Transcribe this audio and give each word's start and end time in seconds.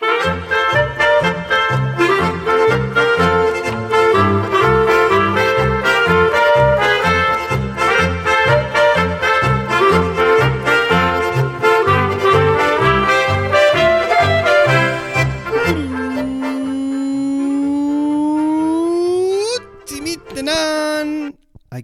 Thank 0.00 0.44
you. 0.44 0.49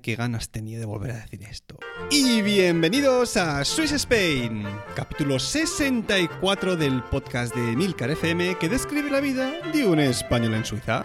Qué 0.03 0.17
ganas 0.17 0.51
tenía 0.51 0.79
de 0.79 0.85
volver 0.85 1.13
a 1.13 1.17
decir 1.17 1.43
esto. 1.45 1.79
Y 2.11 2.43
bienvenidos 2.43 3.37
a 3.37 3.65
Swiss 3.65 3.93
Spain, 3.93 4.65
capítulo 4.95 5.39
64 5.39 6.77
del 6.77 7.03
podcast 7.05 7.55
de 7.55 7.77
Milcar 7.77 8.11
FM 8.11 8.59
que 8.59 8.69
describe 8.69 9.11
la 9.11 9.21
vida 9.21 9.61
de 9.73 9.87
un 9.87 10.01
español 10.01 10.55
en 10.55 10.65
Suiza. 10.65 11.05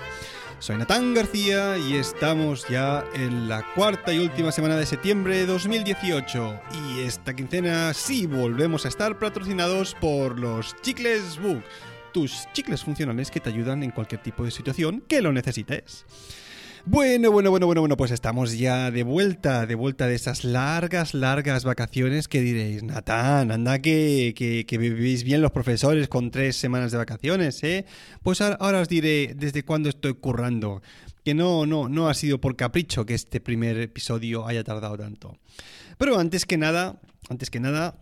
Soy 0.59 0.77
Natán 0.77 1.13
García 1.13 1.77
y 1.77 1.95
estamos 1.95 2.67
ya 2.67 3.05
en 3.13 3.47
la 3.47 3.65
cuarta 3.75 4.13
y 4.13 4.19
última 4.19 4.51
semana 4.51 4.75
de 4.75 4.85
septiembre 4.85 5.37
de 5.37 5.45
2018. 5.45 6.61
Y 6.85 6.99
esta 7.01 7.33
quincena 7.33 7.93
sí 7.93 8.27
volvemos 8.27 8.85
a 8.85 8.89
estar 8.89 9.17
patrocinados 9.17 9.95
por 10.01 10.37
los 10.37 10.75
Chicles 10.81 11.39
Book, 11.39 11.63
tus 12.13 12.47
chicles 12.53 12.83
funcionales 12.83 13.31
que 13.31 13.39
te 13.39 13.49
ayudan 13.49 13.83
en 13.83 13.91
cualquier 13.91 14.21
tipo 14.21 14.43
de 14.43 14.51
situación 14.51 15.01
que 15.07 15.21
lo 15.21 15.31
necesites. 15.31 16.05
Bueno, 16.85 17.31
bueno, 17.31 17.51
bueno, 17.51 17.67
bueno, 17.67 17.81
bueno, 17.81 17.95
pues 17.95 18.09
estamos 18.09 18.57
ya 18.57 18.89
de 18.89 19.03
vuelta, 19.03 19.67
de 19.67 19.75
vuelta 19.75 20.07
de 20.07 20.15
esas 20.15 20.43
largas, 20.43 21.13
largas 21.13 21.63
vacaciones 21.63 22.27
que 22.27 22.41
diréis, 22.41 22.81
Natán, 22.81 23.51
anda 23.51 23.79
que, 23.79 24.33
que, 24.35 24.65
que 24.65 24.77
vivís 24.79 25.23
bien 25.23 25.43
los 25.43 25.51
profesores 25.51 26.07
con 26.07 26.31
tres 26.31 26.55
semanas 26.55 26.91
de 26.91 26.97
vacaciones, 26.97 27.63
¿eh? 27.63 27.85
Pues 28.23 28.41
ahora, 28.41 28.79
os 28.81 28.89
diré 28.89 29.35
desde 29.35 29.63
cuándo 29.63 29.89
estoy 29.89 30.15
currando, 30.15 30.81
que 31.23 31.35
no, 31.35 31.67
no, 31.67 31.87
no 31.87 32.09
ha 32.09 32.15
sido 32.15 32.41
por 32.41 32.55
capricho 32.55 33.05
que 33.05 33.13
este 33.13 33.39
primer 33.39 33.77
episodio 33.77 34.47
haya 34.47 34.63
tardado 34.63 34.97
tanto. 34.97 35.37
Pero 35.99 36.17
antes 36.17 36.47
que 36.47 36.57
nada, 36.57 36.99
antes 37.29 37.51
que 37.51 37.59
nada, 37.59 37.99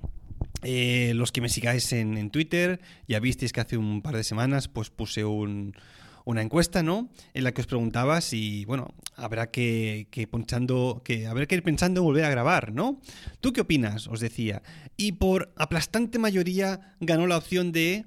eh, 0.63 1.11
los 1.15 1.33
que 1.33 1.41
me 1.41 1.49
sigáis 1.49 1.91
en, 1.91 2.17
en 2.17 2.29
Twitter, 2.29 2.79
ya 3.09 3.19
visteis 3.19 3.51
que 3.51 3.59
hace 3.59 3.75
un 3.75 4.01
par 4.01 4.15
de 4.15 4.23
semanas 4.23 4.69
pues 4.69 4.89
puse 4.89 5.25
un 5.25 5.75
una 6.29 6.41
encuesta, 6.41 6.83
¿no? 6.83 7.09
En 7.33 7.43
la 7.43 7.53
que 7.53 7.61
os 7.61 7.67
preguntaba 7.67 8.21
si, 8.21 8.63
bueno, 8.65 8.93
habrá 9.15 9.49
que, 9.49 10.07
que 10.11 10.27
que 11.03 11.27
habrá 11.27 11.45
que 11.45 11.55
ir 11.55 11.63
pensando 11.63 12.01
en 12.01 12.05
volver 12.05 12.25
a 12.25 12.29
grabar, 12.29 12.71
¿no? 12.71 13.01
¿Tú 13.41 13.51
qué 13.51 13.61
opinas? 13.61 14.07
Os 14.07 14.19
decía. 14.19 14.61
Y 14.95 15.13
por 15.13 15.51
aplastante 15.57 16.19
mayoría 16.19 16.95
ganó 16.99 17.25
la 17.25 17.37
opción 17.37 17.71
de 17.71 18.05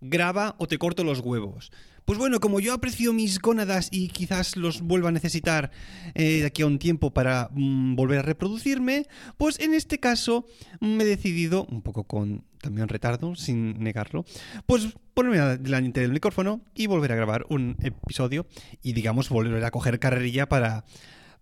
graba 0.00 0.54
o 0.58 0.68
te 0.68 0.78
corto 0.78 1.02
los 1.02 1.20
huevos. 1.20 1.72
Pues 2.04 2.18
bueno, 2.18 2.40
como 2.40 2.58
yo 2.58 2.72
aprecio 2.72 3.12
mis 3.12 3.40
gónadas 3.40 3.88
y 3.92 4.08
quizás 4.08 4.56
los 4.56 4.82
vuelva 4.82 5.10
a 5.10 5.12
necesitar 5.12 5.70
eh, 6.14 6.40
de 6.40 6.46
aquí 6.46 6.62
a 6.62 6.66
un 6.66 6.78
tiempo 6.78 7.12
para 7.12 7.48
mm, 7.52 7.94
volver 7.94 8.18
a 8.18 8.22
reproducirme, 8.22 9.06
pues 9.36 9.60
en 9.60 9.72
este 9.72 9.98
caso 9.98 10.46
me 10.80 11.04
he 11.04 11.06
decidido, 11.06 11.64
un 11.66 11.82
poco 11.82 12.04
con 12.04 12.44
también 12.62 12.88
retardo, 12.88 13.34
sin 13.34 13.82
negarlo, 13.82 14.24
pues 14.64 14.88
ponerme 15.12 15.58
delante 15.58 16.00
del 16.00 16.12
micrófono 16.12 16.62
y 16.74 16.86
volver 16.86 17.12
a 17.12 17.16
grabar 17.16 17.44
un 17.50 17.76
episodio 17.82 18.46
y 18.82 18.94
digamos 18.94 19.28
volver 19.28 19.62
a 19.64 19.70
coger 19.70 19.98
carrerilla 19.98 20.48
para, 20.48 20.84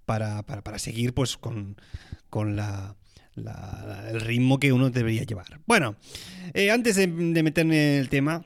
para, 0.06 0.42
para, 0.42 0.62
para 0.62 0.78
seguir 0.80 1.14
pues 1.14 1.36
con, 1.36 1.76
con 2.30 2.56
la, 2.56 2.97
el 3.36 4.20
ritmo 4.20 4.59
que 4.59 4.72
uno 4.72 4.91
debería 4.91 5.22
llevar. 5.22 5.60
Bueno, 5.66 5.94
eh, 6.54 6.70
antes 6.72 6.97
de, 6.97 7.06
de 7.06 7.42
meterme 7.42 7.94
en 7.94 8.00
el 8.00 8.09
tema, 8.09 8.44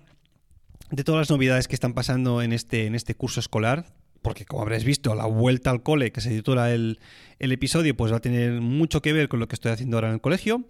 de 0.90 1.04
todas 1.04 1.20
las 1.20 1.30
novedades 1.30 1.68
que 1.68 1.74
están 1.74 1.94
pasando 1.94 2.42
en 2.42 2.52
este, 2.52 2.86
en 2.86 2.94
este 2.94 3.14
curso 3.14 3.40
escolar, 3.40 3.86
porque 4.24 4.46
como 4.46 4.62
habréis 4.62 4.84
visto, 4.84 5.14
la 5.14 5.26
vuelta 5.26 5.70
al 5.70 5.84
cole 5.84 6.10
que 6.10 6.20
se 6.20 6.30
titula 6.30 6.72
el, 6.72 6.98
el, 7.38 7.52
episodio, 7.52 7.94
pues 7.94 8.10
va 8.10 8.16
a 8.16 8.20
tener 8.20 8.60
mucho 8.60 9.02
que 9.02 9.12
ver 9.12 9.28
con 9.28 9.38
lo 9.38 9.46
que 9.46 9.54
estoy 9.54 9.70
haciendo 9.70 9.98
ahora 9.98 10.08
en 10.08 10.14
el 10.14 10.20
colegio. 10.20 10.64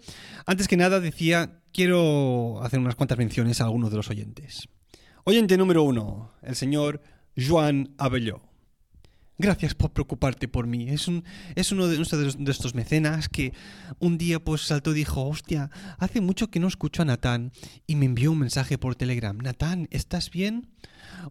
Antes 0.44 0.69
que 0.69 0.76
nada, 0.76 1.00
decía, 1.00 1.60
quiero 1.72 2.60
hacer 2.62 2.81
unas 2.81 2.97
cuantas 2.97 3.16
menciones 3.16 3.60
a 3.60 3.64
algunos 3.64 3.91
de 3.91 3.97
los 3.97 4.10
oyentes. 4.10 4.69
Oyente 5.22 5.56
número 5.56 5.84
uno, 5.84 6.32
el 6.43 6.56
señor 6.56 7.00
Joan 7.38 7.94
Abelló. 7.97 8.43
Gracias 9.36 9.74
por 9.74 9.90
preocuparte 9.90 10.46
por 10.46 10.68
mí. 10.68 10.88
Es, 10.88 11.08
un, 11.08 11.24
es 11.56 11.72
uno 11.72 11.88
de, 11.88 11.96
de, 11.96 12.50
estos 12.50 12.74
mecenas 12.74 13.28
que 13.28 13.52
un 13.98 14.16
día 14.16 14.38
pues 14.38 14.62
saltó 14.62 14.92
y 14.92 14.94
dijo, 14.94 15.26
hostia, 15.26 15.70
hace 15.98 16.20
mucho 16.20 16.50
que 16.50 16.60
no 16.60 16.68
escucho 16.68 17.02
a 17.02 17.04
Natán 17.04 17.52
y 17.86 17.96
me 17.96 18.06
envió 18.06 18.30
un 18.30 18.38
mensaje 18.38 18.78
por 18.78 18.94
Telegram. 18.94 19.36
Natán, 19.36 19.88
¿estás 19.90 20.30
bien? 20.30 20.68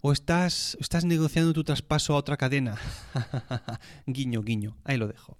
¿O 0.01 0.11
estás, 0.11 0.77
estás 0.81 1.05
negociando 1.05 1.53
tu 1.53 1.63
traspaso 1.63 2.13
a 2.13 2.17
otra 2.17 2.35
cadena? 2.35 2.75
guiño, 4.05 4.41
guiño. 4.41 4.75
Ahí 4.83 4.97
lo 4.97 5.07
dejo. 5.07 5.37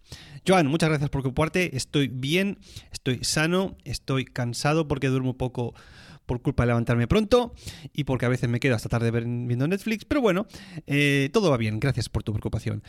Joan, 0.48 0.68
muchas 0.68 0.90
gracias 0.90 1.10
por 1.10 1.22
preocuparte. 1.22 1.76
Estoy 1.76 2.08
bien, 2.08 2.60
estoy 2.92 3.26
sano, 3.26 3.76
estoy 3.84 4.24
cansado 4.24 4.88
porque 4.88 5.08
duermo 5.08 5.38
poco 5.38 5.74
por 6.26 6.42
culpa 6.42 6.64
de 6.64 6.68
levantarme 6.68 7.08
pronto 7.08 7.54
y 7.94 8.04
porque 8.04 8.26
a 8.26 8.30
veces 8.30 8.50
me 8.50 8.60
quedo 8.60 8.76
hasta 8.76 8.90
tarde 8.90 9.12
viendo 9.12 9.68
Netflix, 9.68 10.06
pero 10.06 10.22
bueno, 10.22 10.48
eh, 10.88 11.30
todo 11.34 11.52
va 11.52 11.58
bien, 11.58 11.80
gracias 11.80 12.10
por 12.10 12.24
tu 12.24 12.32
preocupación. 12.32 12.84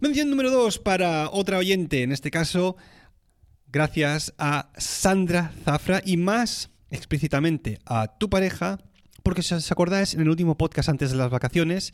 Mención 0.00 0.30
número 0.30 0.50
2 0.50 0.78
para 0.80 1.30
otra 1.30 1.58
oyente, 1.58 2.02
en 2.02 2.12
este 2.12 2.30
caso, 2.30 2.76
gracias 3.70 4.34
a 4.38 4.70
Sandra 4.76 5.52
Zafra 5.64 6.02
y 6.04 6.16
más 6.16 6.70
explícitamente 6.90 7.78
a 7.86 8.18
tu 8.18 8.30
pareja, 8.30 8.78
porque 9.24 9.42
si 9.42 9.54
os 9.54 9.72
acordáis, 9.72 10.12
en 10.12 10.20
el 10.20 10.28
último 10.28 10.56
podcast 10.58 10.90
antes 10.90 11.10
de 11.10 11.16
las 11.16 11.30
vacaciones 11.30 11.92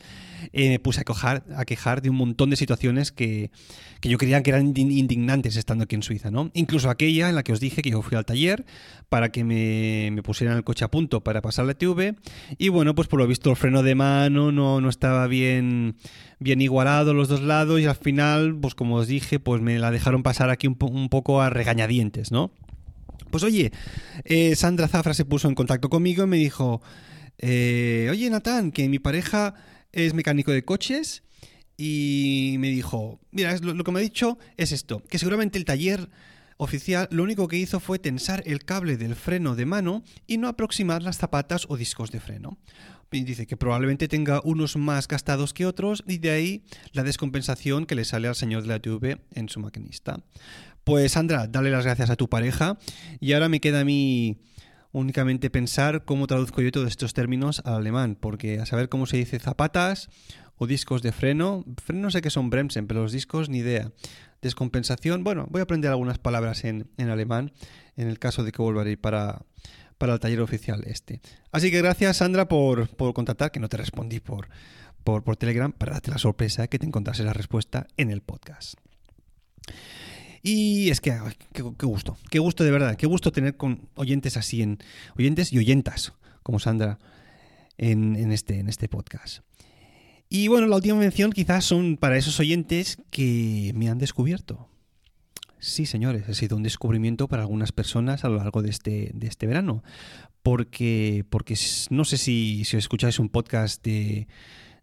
eh, 0.51 0.69
me 0.69 0.79
puse 0.79 0.99
a, 0.99 1.65
quejar 1.65 2.01
de 2.01 2.09
un 2.09 2.17
montón 2.17 2.49
de 2.49 2.57
situaciones 2.57 3.13
que, 3.13 3.51
que, 4.01 4.09
yo 4.09 4.17
creía 4.17 4.43
que 4.43 4.49
eran 4.49 4.73
indignantes 4.75 5.55
estando 5.55 5.85
aquí 5.85 5.95
en 5.95 6.03
Suiza, 6.03 6.29
¿no? 6.29 6.51
Incluso 6.53 6.89
aquella 6.89 7.29
en 7.29 7.35
la 7.35 7.43
que 7.43 7.53
os 7.53 7.61
dije 7.61 7.81
que 7.81 7.89
yo 7.89 8.01
fui 8.01 8.17
al 8.17 8.25
taller 8.25 8.65
para 9.07 9.31
que 9.31 9.45
me, 9.45 10.09
me 10.11 10.21
pusieran 10.23 10.57
el 10.57 10.65
coche 10.65 10.83
a 10.83 10.91
punto 10.91 11.23
para 11.23 11.41
pasar 11.41 11.65
la 11.65 11.73
TV 11.73 12.15
y 12.57 12.67
bueno, 12.67 12.95
pues 12.95 13.07
por 13.07 13.21
lo 13.21 13.27
visto 13.27 13.49
el 13.49 13.55
freno 13.55 13.81
de 13.81 13.95
mano 13.95 14.51
no, 14.51 14.81
no 14.81 14.89
estaba 14.89 15.25
bien, 15.27 15.95
bien 16.39 16.59
igualado 16.59 17.13
los 17.13 17.29
dos 17.29 17.41
lados 17.41 17.79
y 17.79 17.85
al 17.85 17.95
final, 17.95 18.57
pues 18.59 18.75
como 18.75 18.95
os 18.95 19.07
dije, 19.07 19.39
pues 19.39 19.61
me 19.61 19.79
la 19.79 19.89
dejaron 19.89 20.21
pasar 20.21 20.49
aquí 20.49 20.67
un, 20.67 20.75
po 20.75 20.87
un 20.87 21.07
poco 21.07 21.41
a 21.41 21.49
regañadientes, 21.49 22.29
¿no? 22.29 22.51
Pues 23.29 23.43
oye, 23.43 23.71
eh, 24.25 24.53
Sandra 24.57 24.89
Zafra 24.89 25.13
se 25.13 25.23
puso 25.23 25.47
en 25.47 25.55
contacto 25.55 25.87
conmigo 25.87 26.25
y 26.25 26.27
me 26.27 26.35
dijo... 26.35 26.81
Eh, 27.41 28.07
oye, 28.09 28.29
Natán, 28.29 28.71
que 28.71 28.87
mi 28.87 28.99
pareja 28.99 29.55
es 29.91 30.13
mecánico 30.13 30.51
de 30.51 30.63
coches 30.63 31.23
y 31.75 32.55
me 32.59 32.69
dijo, 32.69 33.19
mira, 33.31 33.57
lo, 33.57 33.73
lo, 33.73 33.83
que 33.83 33.91
me 33.91 33.99
ha 33.99 34.03
dicho 34.03 34.37
es 34.57 34.71
esto, 34.71 35.03
que 35.09 35.17
seguramente 35.17 35.57
el 35.57 35.65
taller 35.65 36.09
oficial 36.57 37.07
lo 37.11 37.23
único 37.23 37.47
que 37.47 37.57
hizo 37.57 37.79
fue 37.79 37.97
tensar 37.97 38.43
el 38.45 38.63
cable 38.63 38.95
del 38.95 39.15
freno 39.15 39.55
de 39.55 39.65
mano 39.65 40.03
y 40.27 40.37
no 40.37 40.47
aproximar 40.47 41.01
las 41.01 41.17
zapatas 41.17 41.65
o 41.69 41.75
discos 41.75 42.11
de 42.11 42.19
freno. 42.19 42.59
Dice 43.09 43.47
que 43.47 43.57
probablemente 43.57 44.07
tenga 44.07 44.41
unos 44.43 44.77
más 44.77 45.07
gastados 45.07 45.53
que 45.53 45.65
otros 45.65 46.03
y 46.07 46.19
de 46.19 46.29
ahí 46.29 46.63
la 46.93 47.03
descompensación 47.03 47.85
que 47.85 47.95
le 47.95 48.05
sale 48.05 48.27
al 48.27 48.35
señor 48.35 48.61
de 48.61 48.69
la 48.69 48.79
TV 48.79 49.17
en 49.33 49.49
su 49.49 49.59
maquinista. 49.59 50.23
Pues 50.83 51.13
Sandra, 51.13 51.47
dale 51.47 51.71
las 51.71 51.83
gracias 51.83 52.09
a 52.09 52.15
tu 52.15 52.29
pareja 52.29 52.77
y 53.19 53.33
ahora 53.33 53.49
me 53.49 53.59
queda 53.59 53.81
a 53.81 53.85
mí 53.85 54.37
únicamente 54.91 55.49
pensar 55.49 56.05
cómo 56.05 56.27
traduzco 56.27 56.61
yo 56.61 56.71
todos 56.71 56.87
estos 56.87 57.13
términos 57.13 57.61
al 57.65 57.75
alemán, 57.75 58.17
porque 58.19 58.59
a 58.59 58.65
saber 58.65 58.89
cómo 58.89 59.05
se 59.05 59.17
dice 59.17 59.39
zapatas 59.39 60.09
o 60.57 60.67
discos 60.67 61.01
de 61.01 61.11
freno, 61.11 61.65
freno 61.83 62.03
no 62.03 62.11
sé 62.11 62.21
qué 62.21 62.29
son 62.29 62.49
Bremsen, 62.49 62.87
pero 62.87 63.01
los 63.01 63.11
discos 63.11 63.49
ni 63.49 63.59
idea. 63.59 63.91
Descompensación, 64.41 65.23
bueno, 65.23 65.47
voy 65.49 65.59
a 65.59 65.63
aprender 65.63 65.91
algunas 65.91 66.17
palabras 66.17 66.63
en, 66.63 66.89
en 66.97 67.09
alemán 67.09 67.51
en 67.95 68.07
el 68.07 68.19
caso 68.19 68.43
de 68.43 68.51
que 68.51 68.61
vuelva 68.61 68.83
a 68.83 68.89
ir 68.89 68.99
para, 68.99 69.45
para 69.97 70.13
el 70.13 70.19
taller 70.19 70.41
oficial 70.41 70.83
este. 70.87 71.21
Así 71.51 71.69
que 71.69 71.77
gracias 71.77 72.17
Sandra 72.17 72.47
por, 72.47 72.89
por 72.89 73.13
contactar, 73.13 73.51
que 73.51 73.59
no 73.59 73.69
te 73.69 73.77
respondí 73.77 74.19
por, 74.19 74.49
por, 75.03 75.23
por 75.23 75.35
Telegram, 75.35 75.71
para 75.71 75.93
darte 75.93 76.11
la 76.11 76.17
sorpresa 76.17 76.67
que 76.67 76.79
te 76.79 76.85
encontrase 76.85 77.23
la 77.23 77.33
respuesta 77.33 77.87
en 77.97 78.09
el 78.09 78.21
podcast. 78.21 78.75
Y 80.43 80.89
es 80.89 81.01
que, 81.01 81.17
qué, 81.53 81.61
gusto, 81.61 82.17
qué 82.29 82.39
gusto 82.39 82.63
de 82.63 82.71
verdad, 82.71 82.95
qué 82.95 83.05
gusto 83.05 83.31
tener 83.31 83.57
con 83.57 83.87
oyentes 83.95 84.37
así, 84.37 84.61
en 84.61 84.79
oyentes 85.15 85.53
y 85.53 85.59
oyentas, 85.59 86.13
como 86.41 86.59
Sandra, 86.59 86.97
en, 87.77 88.15
en, 88.15 88.31
este, 88.31 88.59
en 88.59 88.67
este 88.67 88.87
podcast. 88.87 89.43
Y 90.29 90.47
bueno, 90.47 90.67
la 90.67 90.77
última 90.77 90.95
mención 90.95 91.31
quizás 91.31 91.65
son 91.65 91.97
para 91.97 92.17
esos 92.17 92.39
oyentes 92.39 92.97
que 93.11 93.71
me 93.75 93.89
han 93.89 93.97
descubierto. 93.97 94.69
Sí, 95.59 95.85
señores, 95.85 96.27
ha 96.27 96.33
sido 96.33 96.57
un 96.57 96.63
descubrimiento 96.63 97.27
para 97.27 97.43
algunas 97.43 97.71
personas 97.71 98.25
a 98.25 98.29
lo 98.29 98.37
largo 98.37 98.63
de 98.63 98.69
este, 98.69 99.11
de 99.13 99.27
este 99.27 99.45
verano. 99.45 99.83
Porque, 100.41 101.23
porque 101.29 101.55
no 101.91 102.03
sé 102.03 102.17
si, 102.17 102.63
si 102.65 102.77
escucháis 102.77 103.19
un 103.19 103.29
podcast 103.29 103.83
de, 103.83 104.27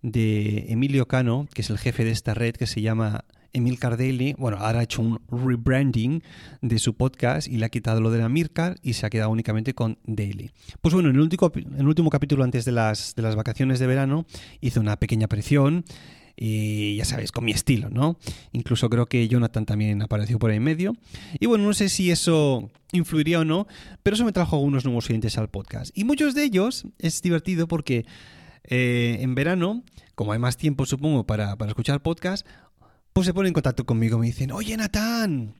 de 0.02 0.66
Emilio 0.68 1.08
Cano, 1.08 1.48
que 1.52 1.62
es 1.62 1.70
el 1.70 1.78
jefe 1.78 2.04
de 2.04 2.12
esta 2.12 2.34
red, 2.34 2.54
que 2.54 2.68
se 2.68 2.80
llama 2.80 3.24
Emil 3.58 3.78
Cardelli, 3.78 4.34
bueno, 4.38 4.58
ahora 4.58 4.80
ha 4.80 4.82
hecho 4.82 5.02
un 5.02 5.20
rebranding 5.30 6.22
de 6.62 6.78
su 6.78 6.94
podcast 6.94 7.46
y 7.48 7.58
le 7.58 7.66
ha 7.66 7.68
quitado 7.68 8.00
lo 8.00 8.10
de 8.10 8.18
la 8.18 8.28
Mircar 8.28 8.76
y 8.82 8.94
se 8.94 9.06
ha 9.06 9.10
quedado 9.10 9.30
únicamente 9.30 9.74
con 9.74 9.98
Daily. 10.04 10.50
Pues 10.80 10.94
bueno, 10.94 11.10
en 11.10 11.16
el 11.16 11.22
último, 11.22 12.10
capítulo 12.10 12.44
antes 12.44 12.64
de 12.64 12.72
las, 12.72 13.14
vacaciones 13.36 13.78
de 13.78 13.86
verano 13.86 14.26
hizo 14.60 14.80
una 14.80 14.96
pequeña 14.96 15.26
aparición 15.26 15.84
y 16.36 16.96
ya 16.96 17.04
sabes, 17.04 17.32
con 17.32 17.44
mi 17.44 17.50
estilo, 17.50 17.90
¿no? 17.90 18.16
Incluso 18.52 18.88
creo 18.88 19.06
que 19.06 19.26
Jonathan 19.26 19.66
también 19.66 20.00
apareció 20.02 20.38
por 20.38 20.50
ahí 20.50 20.58
en 20.58 20.62
medio. 20.62 20.96
Y 21.40 21.46
bueno, 21.46 21.64
no 21.64 21.74
sé 21.74 21.88
si 21.88 22.12
eso 22.12 22.70
influiría 22.92 23.40
o 23.40 23.44
no, 23.44 23.66
pero 24.04 24.14
eso 24.14 24.24
me 24.24 24.32
trajo 24.32 24.54
algunos 24.54 24.84
nuevos 24.84 25.10
oyentes 25.10 25.36
al 25.36 25.48
podcast. 25.50 25.90
Y 25.98 26.04
muchos 26.04 26.36
de 26.36 26.44
ellos 26.44 26.86
es 26.98 27.20
divertido 27.22 27.66
porque 27.66 28.06
eh, 28.62 29.18
en 29.20 29.34
verano, 29.34 29.82
como 30.14 30.32
hay 30.32 30.38
más 30.38 30.56
tiempo 30.56 30.86
supongo 30.86 31.26
para, 31.26 31.56
para 31.56 31.70
escuchar 31.70 32.02
podcast, 32.02 32.46
pues 33.12 33.26
se 33.26 33.34
ponen 33.34 33.48
en 33.48 33.54
contacto 33.54 33.84
conmigo, 33.84 34.18
me 34.18 34.26
dicen, 34.26 34.52
oye 34.52 34.76
Natán, 34.76 35.54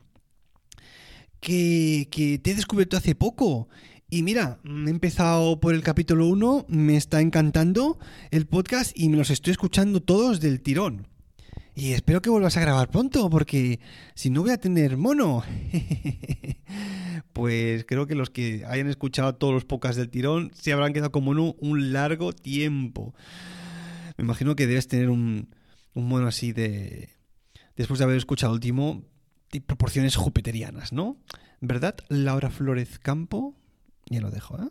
que, 1.41 2.09
que 2.11 2.39
te 2.39 2.53
he 2.53 2.55
descubierto 2.55 2.97
hace 2.97 3.15
poco. 3.15 3.69
Y 4.11 4.23
mira, 4.23 4.59
he 4.65 4.91
empezado 4.91 5.61
por 5.61 5.75
el 5.75 5.83
capítulo 5.83 6.27
1, 6.29 6.67
me 6.69 6.97
está 6.97 7.21
encantando 7.21 7.99
el 8.31 8.47
podcast 8.47 8.93
y 8.95 9.11
me 9.11 9.19
los 9.19 9.29
estoy 9.29 9.51
escuchando 9.51 10.01
todos 10.01 10.41
del 10.41 10.63
tirón. 10.63 11.07
Y 11.75 11.93
espero 11.93 12.23
que 12.23 12.31
vuelvas 12.31 12.57
a 12.57 12.61
grabar 12.61 12.91
pronto, 12.91 13.31
porque 13.31 13.79
si 14.15 14.31
no 14.31 14.41
voy 14.43 14.51
a 14.51 14.57
tener 14.57 14.97
mono. 14.97 15.45
pues 17.33 17.85
creo 17.85 18.07
que 18.07 18.15
los 18.15 18.31
que 18.31 18.65
hayan 18.67 18.89
escuchado 18.89 19.37
todos 19.37 19.55
los 19.55 19.65
podcasts 19.65 19.97
del 19.97 20.09
tirón 20.09 20.51
se 20.55 20.73
habrán 20.73 20.93
quedado 20.93 21.13
como 21.13 21.35
mono 21.35 21.55
un 21.61 21.93
largo 21.93 22.33
tiempo. 22.33 23.15
Me 24.17 24.25
imagino 24.25 24.57
que 24.57 24.67
debes 24.67 24.89
tener 24.89 25.11
un, 25.11 25.55
un 25.95 26.09
mono 26.09 26.27
así 26.27 26.53
de, 26.53 27.11
después 27.79 27.99
de 27.99 28.05
haber 28.05 28.17
escuchado 28.17 28.53
el 28.53 28.57
último, 28.57 29.05
proporciones 29.67 30.17
jupiterianas, 30.17 30.93
¿no? 30.93 31.17
¿Verdad, 31.61 31.97
Laura 32.09 32.51
Flores 32.51 32.99
Campo? 32.99 33.55
Ya 34.11 34.21
lo 34.21 34.31
dejo, 34.31 34.59
¿eh? 34.61 34.69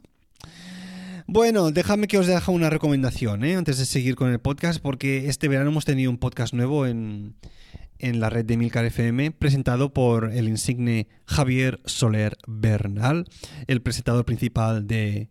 Bueno, 1.26 1.72
déjame 1.72 2.08
que 2.08 2.18
os 2.18 2.28
deje 2.28 2.52
una 2.52 2.70
recomendación, 2.70 3.44
¿eh? 3.44 3.56
Antes 3.56 3.78
de 3.78 3.86
seguir 3.86 4.16
con 4.16 4.32
el 4.32 4.40
podcast, 4.40 4.82
porque 4.82 5.28
este 5.28 5.48
verano 5.48 5.72
hemos 5.72 5.84
tenido 5.84 6.10
un 6.10 6.18
podcast 6.18 6.54
nuevo 6.54 6.86
en, 6.86 7.36
en 8.00 8.20
la 8.20 8.30
red 8.30 8.46
de 8.46 8.56
Milcar 8.56 8.86
FM, 8.86 9.32
presentado 9.32 9.94
por 9.94 10.32
el 10.32 10.48
insigne 10.48 11.08
Javier 11.26 11.82
Soler 11.86 12.38
Bernal, 12.48 13.26
el 13.68 13.82
presentador 13.82 14.24
principal 14.26 14.88
de 14.88 15.30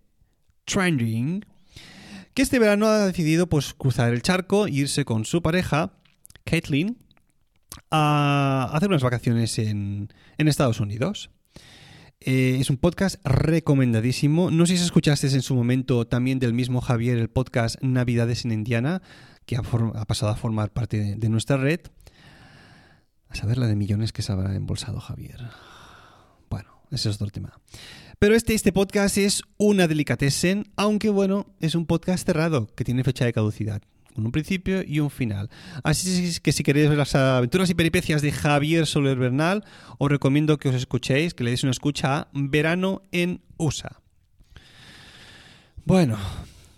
Trending, 0.66 1.46
que 2.34 2.42
este 2.42 2.58
verano 2.58 2.86
ha 2.88 3.06
decidido 3.06 3.48
pues, 3.48 3.72
cruzar 3.72 4.12
el 4.12 4.20
charco 4.20 4.66
e 4.66 4.72
irse 4.72 5.06
con 5.06 5.24
su 5.24 5.40
pareja, 5.40 5.94
Caitlin, 6.44 6.98
a 7.90 8.70
hacer 8.72 8.88
unas 8.88 9.02
vacaciones 9.02 9.58
en, 9.58 10.08
Estados 10.38 10.80
Unidos. 10.80 11.30
Eh, 12.20 12.58
es 12.60 12.70
un 12.70 12.76
podcast 12.76 13.16
recomendadísimo. 13.24 14.50
No 14.50 14.66
sé 14.66 14.76
si 14.76 14.84
escuchaste 14.84 15.26
en 15.28 15.42
su 15.42 15.54
momento 15.54 16.06
también 16.06 16.38
del 16.38 16.54
mismo 16.54 16.80
Javier 16.80 17.18
el 17.18 17.28
podcast 17.28 17.80
Navidades 17.82 18.44
en 18.44 18.52
Indiana, 18.52 19.02
que 19.44 19.56
ha, 19.56 19.62
pasado 19.62 20.32
a 20.32 20.36
formar 20.36 20.72
parte 20.72 21.16
de, 21.16 21.28
nuestra 21.28 21.56
red. 21.56 21.80
A 23.28 23.34
saber 23.34 23.58
la 23.58 23.66
de 23.66 23.76
millones 23.76 24.12
que 24.12 24.22
se 24.22 24.32
habrá 24.32 24.54
embolsado 24.54 25.00
Javier. 25.00 25.40
Bueno, 26.48 26.70
ese 26.90 27.10
es 27.10 27.16
otro 27.16 27.28
tema. 27.28 27.58
Pero 28.18 28.34
este, 28.34 28.54
este 28.54 28.72
podcast 28.72 29.18
es 29.18 29.42
una 29.58 29.86
delicatessen, 29.88 30.72
aunque 30.76 31.10
bueno, 31.10 31.54
es 31.60 31.74
un 31.74 31.86
podcast 31.86 32.24
cerrado 32.24 32.66
que 32.74 32.84
tiene 32.84 33.04
fecha 33.04 33.24
de 33.24 33.32
caducidad 33.32 33.82
con 34.16 34.24
un 34.24 34.32
principio 34.32 34.82
y 34.82 34.98
un 34.98 35.10
final. 35.10 35.50
Así 35.84 36.40
que 36.42 36.52
si 36.52 36.62
queréis 36.62 36.88
ver 36.88 36.96
las 36.96 37.14
aventuras 37.14 37.68
y 37.68 37.74
peripecias 37.74 38.22
de 38.22 38.32
Javier 38.32 38.86
Soler 38.86 39.18
Bernal, 39.18 39.62
os 39.98 40.10
recomiendo 40.10 40.58
que 40.58 40.70
os 40.70 40.74
escuchéis, 40.74 41.34
que 41.34 41.44
le 41.44 41.50
deis 41.50 41.62
una 41.62 41.72
escucha 41.72 42.16
a 42.16 42.28
Verano 42.32 43.02
en 43.12 43.42
USA. 43.58 44.00
Bueno, 45.84 46.18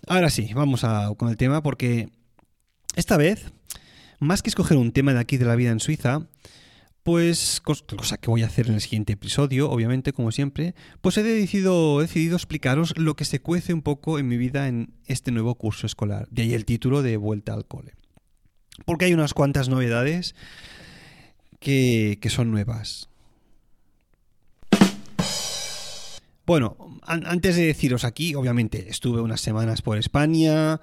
ahora 0.08 0.30
sí, 0.30 0.50
vamos 0.52 0.82
a, 0.82 1.14
con 1.16 1.28
el 1.28 1.36
tema 1.36 1.62
porque 1.62 2.10
esta 2.96 3.16
vez, 3.16 3.52
más 4.18 4.42
que 4.42 4.50
escoger 4.50 4.76
un 4.76 4.90
tema 4.90 5.14
de 5.14 5.20
aquí 5.20 5.36
de 5.36 5.44
la 5.44 5.54
vida 5.54 5.70
en 5.70 5.78
Suiza, 5.78 6.26
pues, 7.08 7.62
cosa 7.62 8.18
que 8.18 8.28
voy 8.28 8.42
a 8.42 8.46
hacer 8.46 8.68
en 8.68 8.74
el 8.74 8.82
siguiente 8.82 9.14
episodio, 9.14 9.70
obviamente, 9.70 10.12
como 10.12 10.30
siempre, 10.30 10.74
pues 11.00 11.16
he 11.16 11.22
decidido, 11.22 12.02
explicaros 12.02 12.98
lo 12.98 13.16
que 13.16 13.24
se 13.24 13.40
cuece 13.40 13.72
un 13.72 13.80
poco 13.80 14.18
en 14.18 14.28
mi 14.28 14.36
vida 14.36 14.68
en 14.68 14.92
este 15.06 15.30
nuevo 15.30 15.54
curso 15.54 15.86
escolar. 15.86 16.28
De 16.30 16.42
ahí 16.42 16.52
el 16.52 16.66
título 16.66 17.00
de 17.00 17.16
Vuelta 17.16 17.54
al 17.54 17.64
Cole. 17.64 17.94
Porque 18.84 19.06
hay 19.06 19.14
unas 19.14 19.32
cuantas 19.32 19.70
novedades 19.70 20.34
que 21.60 22.18
son 22.28 22.50
nuevas. 22.50 23.07
Bueno, 26.48 26.78
antes 27.06 27.56
de 27.56 27.66
deciros 27.66 28.04
aquí, 28.04 28.34
obviamente 28.34 28.88
estuve 28.88 29.20
unas 29.20 29.42
semanas 29.42 29.82
por 29.82 29.98
España, 29.98 30.80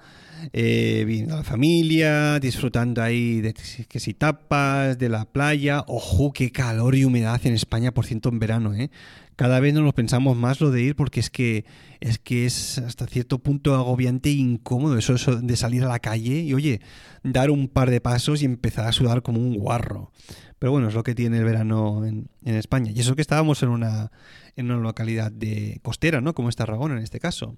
eh, 0.52 1.02
viendo 1.04 1.34
a 1.34 1.38
la 1.38 1.42
familia, 1.42 2.38
disfrutando 2.38 3.02
ahí 3.02 3.40
de 3.40 3.52
que 3.88 3.98
si 3.98 4.14
tapas, 4.14 4.96
de 4.96 5.08
la 5.08 5.24
playa. 5.24 5.82
Ojo, 5.88 6.32
qué 6.32 6.52
calor 6.52 6.94
y 6.94 7.04
humedad 7.04 7.40
en 7.42 7.54
España, 7.54 7.90
por 7.90 8.06
ciento 8.06 8.28
en 8.28 8.38
verano, 8.38 8.74
¿eh? 8.74 8.92
Cada 9.36 9.60
vez 9.60 9.74
no 9.74 9.82
nos 9.82 9.92
pensamos 9.92 10.34
más 10.34 10.60
lo 10.62 10.70
de 10.70 10.80
ir 10.82 10.96
porque 10.96 11.20
es 11.20 11.28
que 11.28 11.66
es 12.00 12.18
que 12.18 12.46
es 12.46 12.78
hasta 12.78 13.06
cierto 13.06 13.38
punto 13.38 13.74
agobiante 13.74 14.30
e 14.30 14.32
incómodo 14.32 14.96
eso, 14.96 15.14
eso 15.14 15.36
de 15.36 15.56
salir 15.56 15.84
a 15.84 15.88
la 15.88 15.98
calle 15.98 16.40
y 16.40 16.54
oye, 16.54 16.80
dar 17.22 17.50
un 17.50 17.68
par 17.68 17.90
de 17.90 18.00
pasos 18.00 18.42
y 18.42 18.46
empezar 18.46 18.86
a 18.86 18.92
sudar 18.92 19.22
como 19.22 19.38
un 19.40 19.54
guarro. 19.54 20.10
Pero 20.58 20.72
bueno, 20.72 20.88
es 20.88 20.94
lo 20.94 21.02
que 21.02 21.14
tiene 21.14 21.36
el 21.36 21.44
verano 21.44 22.06
en, 22.06 22.28
España. 22.44 22.90
Y 22.94 23.00
eso 23.00 23.14
que 23.14 23.20
estábamos 23.20 23.62
en 23.62 23.68
una, 23.68 24.10
en 24.56 24.70
una 24.70 24.80
localidad 24.80 25.30
de 25.30 25.80
costera, 25.82 26.22
¿no? 26.22 26.34
Como 26.34 26.48
es 26.48 26.56
Tarragona 26.56 26.96
en 26.96 27.02
este 27.02 27.20
caso. 27.20 27.56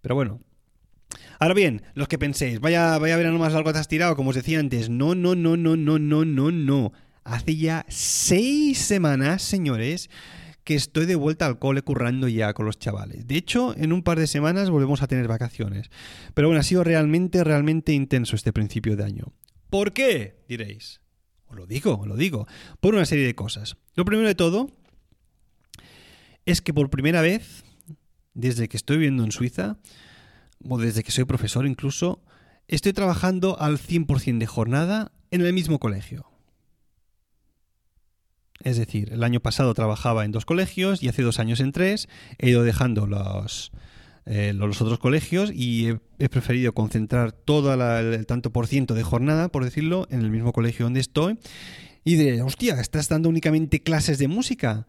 Pero 0.00 0.14
bueno. 0.14 0.40
Ahora 1.38 1.54
bien, 1.54 1.82
los 1.94 2.08
que 2.08 2.18
penséis, 2.18 2.60
vaya, 2.60 2.98
vaya 2.98 3.16
verano 3.16 3.38
más 3.38 3.52
largo 3.52 3.72
te 3.72 3.78
has 3.78 3.88
tirado, 3.88 4.16
como 4.16 4.30
os 4.30 4.36
decía 4.36 4.58
antes. 4.58 4.88
No, 4.88 5.14
no, 5.14 5.36
no, 5.36 5.56
no, 5.56 5.76
no, 5.76 5.98
no, 5.98 6.24
no, 6.24 6.50
no. 6.50 6.92
Hace 7.22 7.56
ya 7.56 7.86
seis 7.88 8.78
semanas, 8.78 9.42
señores, 9.42 10.10
que 10.64 10.74
estoy 10.74 11.06
de 11.06 11.14
vuelta 11.14 11.46
al 11.46 11.58
cole 11.58 11.82
currando 11.82 12.26
ya 12.26 12.52
con 12.54 12.66
los 12.66 12.78
chavales. 12.78 13.26
De 13.26 13.36
hecho, 13.36 13.76
en 13.76 13.92
un 13.92 14.02
par 14.02 14.18
de 14.18 14.26
semanas 14.26 14.70
volvemos 14.70 15.02
a 15.02 15.06
tener 15.06 15.28
vacaciones. 15.28 15.90
Pero 16.34 16.48
bueno, 16.48 16.60
ha 16.60 16.64
sido 16.64 16.84
realmente, 16.84 17.44
realmente 17.44 17.92
intenso 17.92 18.34
este 18.34 18.52
principio 18.52 18.96
de 18.96 19.04
año. 19.04 19.32
¿Por 19.70 19.92
qué? 19.92 20.42
Diréis 20.48 21.00
lo 21.54 21.66
digo, 21.66 22.04
lo 22.06 22.16
digo, 22.16 22.46
por 22.80 22.94
una 22.94 23.06
serie 23.06 23.26
de 23.26 23.34
cosas. 23.34 23.76
Lo 23.94 24.04
primero 24.04 24.28
de 24.28 24.34
todo 24.34 24.70
es 26.46 26.60
que 26.60 26.74
por 26.74 26.90
primera 26.90 27.22
vez, 27.22 27.64
desde 28.34 28.68
que 28.68 28.76
estoy 28.76 28.96
viviendo 28.98 29.24
en 29.24 29.32
Suiza, 29.32 29.78
o 30.68 30.78
desde 30.78 31.02
que 31.02 31.12
soy 31.12 31.24
profesor 31.24 31.66
incluso, 31.66 32.22
estoy 32.68 32.92
trabajando 32.92 33.60
al 33.60 33.78
100% 33.78 34.38
de 34.38 34.46
jornada 34.46 35.12
en 35.30 35.40
el 35.42 35.52
mismo 35.52 35.78
colegio. 35.78 36.26
Es 38.62 38.76
decir, 38.76 39.12
el 39.12 39.24
año 39.24 39.40
pasado 39.40 39.74
trabajaba 39.74 40.24
en 40.24 40.32
dos 40.32 40.44
colegios 40.44 41.02
y 41.02 41.08
hace 41.08 41.22
dos 41.22 41.38
años 41.38 41.60
en 41.60 41.72
tres. 41.72 42.08
He 42.38 42.50
ido 42.50 42.62
dejando 42.62 43.06
los, 43.06 43.72
eh, 44.26 44.52
los 44.54 44.80
otros 44.80 44.98
colegios 44.98 45.50
y 45.52 45.98
he, 46.18 46.28
preferido 46.28 46.72
concentrar 46.72 47.32
todo 47.32 47.74
el 47.74 48.26
tanto 48.26 48.52
por 48.52 48.66
ciento 48.66 48.94
de 48.94 49.02
jornada, 49.02 49.48
por 49.48 49.64
decirlo, 49.64 50.06
en 50.10 50.20
el 50.20 50.30
mismo 50.30 50.52
colegio 50.52 50.86
donde 50.86 51.00
estoy. 51.00 51.38
Y 52.04 52.16
de, 52.16 52.42
hostia, 52.42 52.80
¿estás 52.80 53.08
dando 53.08 53.28
únicamente 53.28 53.82
clases 53.82 54.18
de 54.18 54.28
música? 54.28 54.86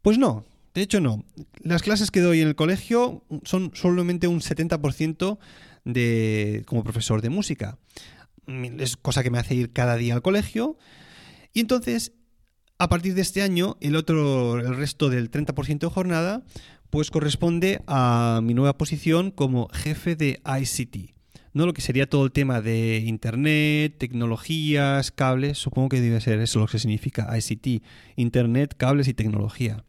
Pues 0.00 0.16
no, 0.16 0.46
de 0.74 0.82
hecho 0.82 1.00
no. 1.00 1.24
Las 1.62 1.82
clases 1.82 2.10
que 2.10 2.20
doy 2.20 2.40
en 2.40 2.48
el 2.48 2.54
colegio 2.54 3.24
son 3.44 3.72
solamente 3.74 4.26
un 4.26 4.40
70% 4.40 5.38
de, 5.84 6.62
como 6.66 6.84
profesor 6.84 7.20
de 7.20 7.30
música. 7.30 7.78
Es 8.78 8.96
cosa 8.96 9.22
que 9.22 9.30
me 9.30 9.38
hace 9.38 9.54
ir 9.54 9.72
cada 9.72 9.96
día 9.96 10.14
al 10.14 10.22
colegio. 10.22 10.78
Y 11.52 11.60
entonces, 11.60 12.12
a 12.80 12.88
partir 12.88 13.14
de 13.14 13.20
este 13.20 13.42
año, 13.42 13.76
el 13.82 13.94
otro, 13.94 14.58
el 14.58 14.74
resto 14.74 15.10
del 15.10 15.30
30% 15.30 15.80
de 15.80 15.86
jornada, 15.88 16.42
pues 16.88 17.10
corresponde 17.10 17.82
a 17.86 18.40
mi 18.42 18.54
nueva 18.54 18.78
posición 18.78 19.30
como 19.30 19.68
jefe 19.68 20.16
de 20.16 20.40
ICT. 20.46 21.14
¿no? 21.52 21.66
Lo 21.66 21.74
que 21.74 21.82
sería 21.82 22.08
todo 22.08 22.24
el 22.24 22.32
tema 22.32 22.62
de 22.62 23.04
Internet, 23.04 23.96
tecnologías, 23.98 25.10
cables, 25.10 25.58
supongo 25.58 25.90
que 25.90 26.00
debe 26.00 26.22
ser 26.22 26.40
eso 26.40 26.60
lo 26.60 26.68
que 26.68 26.78
significa 26.78 27.28
ICT, 27.36 27.84
Internet, 28.16 28.74
cables 28.78 29.08
y 29.08 29.14
tecnología. 29.14 29.84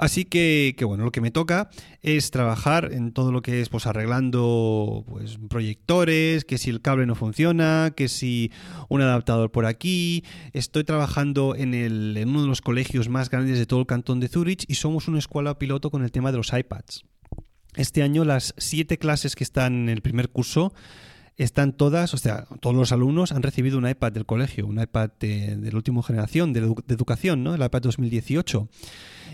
Así 0.00 0.24
que, 0.24 0.74
bueno, 0.86 1.04
lo 1.04 1.12
que 1.12 1.20
me 1.20 1.30
toca 1.30 1.68
es 2.00 2.30
trabajar 2.30 2.88
en 2.90 3.12
todo 3.12 3.32
lo 3.32 3.42
que 3.42 3.60
es 3.60 3.68
pues 3.68 3.86
arreglando 3.86 5.04
pues 5.06 5.38
proyectores, 5.50 6.46
que 6.46 6.56
si 6.56 6.70
el 6.70 6.80
cable 6.80 7.04
no 7.04 7.14
funciona, 7.14 7.92
que 7.94 8.08
si 8.08 8.50
un 8.88 9.02
adaptador 9.02 9.52
por 9.52 9.66
aquí. 9.66 10.24
Estoy 10.54 10.84
trabajando 10.84 11.54
en, 11.54 11.74
el, 11.74 12.16
en 12.16 12.30
uno 12.30 12.40
de 12.40 12.48
los 12.48 12.62
colegios 12.62 13.10
más 13.10 13.28
grandes 13.28 13.58
de 13.58 13.66
todo 13.66 13.80
el 13.80 13.86
cantón 13.86 14.20
de 14.20 14.28
Zurich 14.28 14.64
y 14.68 14.76
somos 14.76 15.06
una 15.06 15.18
escuela 15.18 15.58
piloto 15.58 15.90
con 15.90 16.02
el 16.02 16.10
tema 16.10 16.32
de 16.32 16.38
los 16.38 16.50
iPads. 16.50 17.04
Este 17.76 18.02
año 18.02 18.24
las 18.24 18.54
siete 18.56 18.96
clases 18.96 19.36
que 19.36 19.44
están 19.44 19.82
en 19.82 19.88
el 19.90 20.00
primer 20.00 20.30
curso 20.30 20.72
están 21.36 21.74
todas, 21.74 22.14
o 22.14 22.16
sea, 22.16 22.46
todos 22.60 22.74
los 22.74 22.92
alumnos 22.92 23.32
han 23.32 23.42
recibido 23.42 23.76
un 23.76 23.86
iPad 23.86 24.12
del 24.12 24.24
colegio, 24.24 24.66
un 24.66 24.80
iPad 24.80 25.10
de, 25.20 25.56
de 25.56 25.70
la 25.70 25.76
última 25.76 26.02
generación 26.02 26.54
de, 26.54 26.62
de, 26.62 26.94
educación, 26.94 27.44
¿no? 27.44 27.54
El 27.54 27.62
iPad 27.62 27.82
2018. 27.82 28.66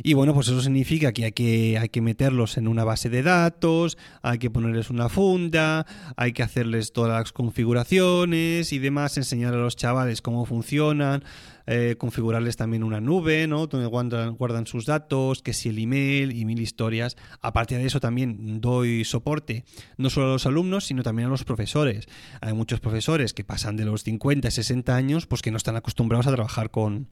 Y 0.02 0.14
bueno, 0.14 0.34
pues 0.34 0.48
eso 0.48 0.60
significa 0.60 1.12
que 1.12 1.24
hay, 1.24 1.32
que 1.32 1.78
hay 1.78 1.88
que 1.88 2.00
meterlos 2.00 2.56
en 2.56 2.68
una 2.68 2.84
base 2.84 3.08
de 3.08 3.22
datos, 3.22 3.98
hay 4.22 4.38
que 4.38 4.50
ponerles 4.50 4.90
una 4.90 5.08
funda, 5.08 5.86
hay 6.16 6.32
que 6.32 6.42
hacerles 6.42 6.92
todas 6.92 7.18
las 7.18 7.32
configuraciones 7.32 8.72
y 8.72 8.78
demás, 8.78 9.16
enseñar 9.16 9.54
a 9.54 9.58
los 9.58 9.76
chavales 9.76 10.22
cómo 10.22 10.44
funcionan, 10.44 11.24
eh, 11.66 11.96
configurarles 11.98 12.56
también 12.56 12.84
una 12.84 13.00
nube, 13.00 13.46
¿no? 13.48 13.66
Donde 13.66 13.86
guardan, 13.88 14.36
guardan, 14.36 14.66
sus 14.66 14.86
datos, 14.86 15.42
que 15.42 15.52
si 15.52 15.70
el 15.70 15.78
email 15.78 16.32
y 16.32 16.44
mil 16.44 16.60
historias. 16.60 17.16
Aparte 17.40 17.76
de 17.76 17.86
eso 17.86 17.98
también 17.98 18.60
doy 18.60 19.04
soporte 19.04 19.64
no 19.96 20.10
solo 20.10 20.26
a 20.26 20.32
los 20.32 20.46
alumnos, 20.46 20.84
sino 20.84 21.02
también 21.02 21.26
a 21.26 21.30
los 21.30 21.44
profesores. 21.44 22.06
Hay 22.40 22.52
muchos 22.52 22.80
profesores 22.80 23.34
que 23.34 23.44
pasan 23.44 23.76
de 23.76 23.84
los 23.84 24.04
50 24.04 24.46
y 24.46 24.50
60 24.50 24.94
años, 24.94 25.26
pues 25.26 25.42
que 25.42 25.50
no 25.50 25.56
están 25.56 25.76
acostumbrados 25.76 26.26
a 26.28 26.32
trabajar 26.32 26.70
con, 26.70 27.08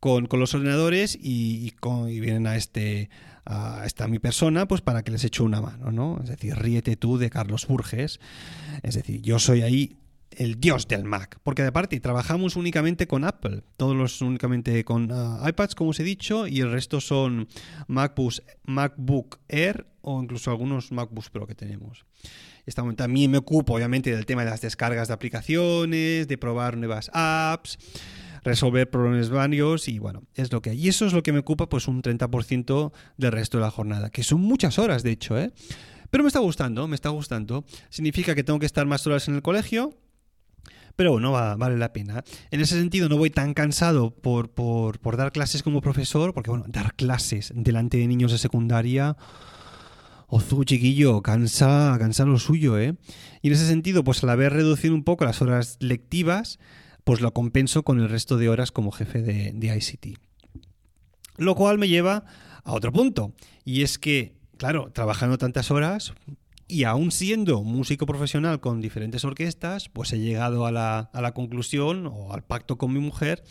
con, 0.00 0.26
con 0.26 0.40
los 0.40 0.54
ordenadores 0.54 1.16
y, 1.16 1.66
y, 1.66 1.70
con, 1.70 2.08
y, 2.08 2.20
vienen 2.20 2.46
a 2.46 2.56
este 2.56 3.10
a 3.44 3.84
esta 3.86 4.08
mi 4.08 4.18
persona 4.18 4.68
pues 4.68 4.82
para 4.82 5.02
que 5.02 5.10
les 5.10 5.24
eche 5.24 5.42
una 5.42 5.62
mano, 5.62 5.90
¿no? 5.90 6.20
Es 6.22 6.28
decir, 6.28 6.54
ríete 6.54 6.96
tú 6.96 7.16
de 7.16 7.30
Carlos 7.30 7.66
Burges. 7.66 8.20
Es 8.82 8.94
decir, 8.94 9.22
yo 9.22 9.38
soy 9.38 9.62
ahí 9.62 9.96
el 10.32 10.60
dios 10.60 10.86
del 10.86 11.04
Mac, 11.04 11.40
porque 11.42 11.62
de 11.62 11.72
parte 11.72 11.98
trabajamos 11.98 12.56
únicamente 12.56 13.06
con 13.06 13.24
Apple, 13.24 13.62
todos 13.76 13.96
los 13.96 14.20
únicamente 14.20 14.84
con 14.84 15.10
uh, 15.10 15.48
iPads, 15.48 15.74
como 15.74 15.90
os 15.90 16.00
he 16.00 16.04
dicho, 16.04 16.46
y 16.46 16.60
el 16.60 16.70
resto 16.70 17.00
son 17.00 17.48
MacBooks, 17.88 18.42
MacBook 18.64 19.40
Air 19.48 19.86
o 20.02 20.22
incluso 20.22 20.50
algunos 20.50 20.92
MacBooks 20.92 21.30
Pro 21.30 21.46
que 21.46 21.54
tenemos. 21.54 22.04
También 22.96 23.30
me 23.30 23.38
ocupo, 23.38 23.74
obviamente, 23.74 24.14
del 24.14 24.26
tema 24.26 24.44
de 24.44 24.50
las 24.50 24.60
descargas 24.60 25.08
de 25.08 25.14
aplicaciones, 25.14 26.28
de 26.28 26.38
probar 26.38 26.76
nuevas 26.76 27.10
apps 27.14 27.78
resolver 28.44 28.90
problemas 28.90 29.30
varios 29.30 29.88
y 29.88 29.98
bueno, 29.98 30.22
es 30.34 30.52
lo 30.52 30.62
que 30.62 30.70
hay. 30.70 30.84
Y 30.84 30.88
eso 30.88 31.06
es 31.06 31.12
lo 31.12 31.22
que 31.22 31.32
me 31.32 31.40
ocupa 31.40 31.68
pues 31.68 31.88
un 31.88 32.02
30% 32.02 32.92
del 33.16 33.32
resto 33.32 33.58
de 33.58 33.64
la 33.64 33.70
jornada, 33.70 34.10
que 34.10 34.22
son 34.22 34.40
muchas 34.40 34.78
horas 34.78 35.02
de 35.02 35.12
hecho, 35.12 35.38
¿eh? 35.38 35.52
Pero 36.10 36.24
me 36.24 36.28
está 36.28 36.38
gustando, 36.38 36.88
me 36.88 36.94
está 36.94 37.10
gustando. 37.10 37.64
Significa 37.90 38.34
que 38.34 38.42
tengo 38.42 38.58
que 38.58 38.66
estar 38.66 38.86
más 38.86 39.06
horas 39.06 39.28
en 39.28 39.34
el 39.34 39.42
colegio, 39.42 39.94
pero 40.96 41.12
bueno, 41.12 41.32
va, 41.32 41.54
vale 41.56 41.76
la 41.76 41.92
pena. 41.92 42.24
En 42.50 42.60
ese 42.60 42.76
sentido 42.76 43.08
no 43.08 43.18
voy 43.18 43.30
tan 43.30 43.54
cansado 43.54 44.10
por, 44.10 44.50
por, 44.50 44.98
por, 44.98 45.16
dar 45.16 45.32
clases 45.32 45.62
como 45.62 45.80
profesor, 45.80 46.34
porque 46.34 46.50
bueno, 46.50 46.64
dar 46.66 46.94
clases 46.94 47.52
delante 47.54 47.98
de 47.98 48.06
niños 48.06 48.32
de 48.32 48.38
secundaria... 48.38 49.16
Ozu, 50.30 50.64
chiquillo, 50.64 51.22
cansa, 51.22 51.96
cansa 51.98 52.26
lo 52.26 52.38
suyo, 52.38 52.78
¿eh? 52.78 52.96
Y 53.40 53.48
en 53.48 53.54
ese 53.54 53.66
sentido, 53.66 54.04
pues 54.04 54.22
al 54.22 54.28
haber 54.28 54.52
reducido 54.52 54.94
un 54.94 55.02
poco 55.02 55.24
las 55.24 55.40
horas 55.40 55.78
lectivas, 55.80 56.58
pues 57.08 57.22
lo 57.22 57.32
compenso 57.32 57.84
con 57.84 58.00
el 58.00 58.10
resto 58.10 58.36
de 58.36 58.50
horas 58.50 58.70
como 58.70 58.92
jefe 58.92 59.22
de, 59.22 59.52
de 59.54 59.74
ICT. 59.74 60.18
Lo 61.38 61.54
cual 61.54 61.78
me 61.78 61.88
lleva 61.88 62.26
a 62.64 62.74
otro 62.74 62.92
punto, 62.92 63.32
y 63.64 63.80
es 63.80 63.98
que, 63.98 64.34
claro, 64.58 64.90
trabajando 64.92 65.38
tantas 65.38 65.70
horas, 65.70 66.12
y 66.66 66.84
aún 66.84 67.10
siendo 67.10 67.62
músico 67.62 68.04
profesional 68.04 68.60
con 68.60 68.82
diferentes 68.82 69.24
orquestas, 69.24 69.88
pues 69.88 70.12
he 70.12 70.18
llegado 70.18 70.66
a 70.66 70.70
la, 70.70 71.08
a 71.14 71.22
la, 71.22 71.32
conclusión 71.32 72.06
o 72.06 72.34
al 72.34 72.44
pacto 72.44 72.76
con 72.76 72.92
mi 72.92 73.00
mujer 73.00 73.42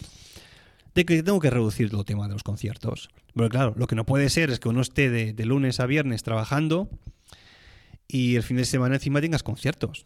de 0.93 1.03
que 1.03 1.23
tengo 1.23 1.39
que 1.39 1.49
reducir 1.49 1.89
el 1.91 2.05
tema 2.05 2.27
de 2.27 2.33
los 2.33 2.43
conciertos. 2.43 3.09
Pero 3.33 3.49
claro, 3.49 3.73
lo 3.75 3.87
que 3.87 3.95
no 3.95 4.05
puede 4.05 4.29
ser 4.29 4.51
es 4.51 4.59
que 4.59 4.69
uno 4.69 4.81
esté 4.81 5.09
de, 5.09 5.33
de 5.33 5.45
lunes 5.47 5.79
a 5.79 5.87
viernes 5.87 6.21
trabajando 6.21 6.91
y 8.07 8.35
el 8.35 8.43
fin 8.43 8.57
de 8.57 8.65
semana 8.65 8.97
encima 8.97 9.19
tengas 9.19 9.41
conciertos. 9.41 10.05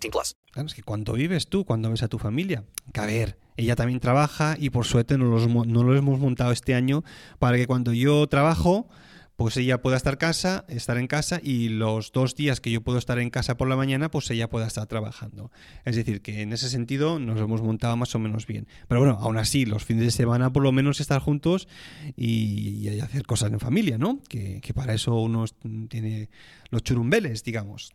18 0.00 0.10
plus. 0.10 0.36
Claro, 0.52 0.66
es 0.66 0.74
que 0.74 0.82
cuando 0.82 1.12
vives 1.14 1.48
tú, 1.48 1.64
cuando 1.64 1.90
ves 1.90 2.02
a 2.02 2.08
tu 2.08 2.18
familia. 2.18 2.64
Que 2.92 3.00
a 3.00 3.06
ver, 3.06 3.38
ella 3.56 3.76
también 3.76 4.00
trabaja 4.00 4.56
y 4.58 4.70
por 4.70 4.84
suerte 4.84 5.18
no, 5.18 5.26
los, 5.26 5.48
no 5.48 5.82
lo 5.82 5.96
hemos 5.96 6.18
montado 6.18 6.52
este 6.52 6.74
año 6.74 7.04
para 7.38 7.56
que 7.56 7.66
cuando 7.66 7.92
yo 7.92 8.26
trabajo 8.28 8.88
pues 9.36 9.56
ella 9.56 9.82
pueda 9.82 9.96
estar 9.96 10.16
casa, 10.16 10.64
estar 10.68 10.96
en 10.96 11.08
casa 11.08 11.40
y 11.42 11.68
los 11.68 12.12
dos 12.12 12.36
días 12.36 12.60
que 12.60 12.70
yo 12.70 12.82
puedo 12.82 12.98
estar 12.98 13.18
en 13.18 13.30
casa 13.30 13.56
por 13.56 13.68
la 13.68 13.76
mañana, 13.76 14.10
pues 14.10 14.30
ella 14.30 14.48
pueda 14.48 14.66
estar 14.66 14.86
trabajando. 14.86 15.50
Es 15.84 15.96
decir, 15.96 16.22
que 16.22 16.42
en 16.42 16.52
ese 16.52 16.68
sentido 16.68 17.18
nos 17.18 17.40
hemos 17.40 17.60
montado 17.60 17.96
más 17.96 18.14
o 18.14 18.18
menos 18.18 18.46
bien. 18.46 18.68
Pero 18.86 19.00
bueno, 19.00 19.18
aún 19.20 19.36
así, 19.36 19.66
los 19.66 19.84
fines 19.84 20.04
de 20.04 20.10
semana 20.12 20.52
por 20.52 20.62
lo 20.62 20.70
menos 20.70 21.00
estar 21.00 21.20
juntos 21.20 21.68
y, 22.16 23.00
hacer 23.00 23.26
cosas 23.26 23.52
en 23.52 23.60
familia, 23.60 23.98
¿no? 23.98 24.20
Que 24.28 24.72
para 24.74 24.94
eso 24.94 25.16
uno 25.16 25.44
tiene 25.88 26.30
los 26.70 26.82
churumbeles, 26.82 27.42
digamos. 27.42 27.92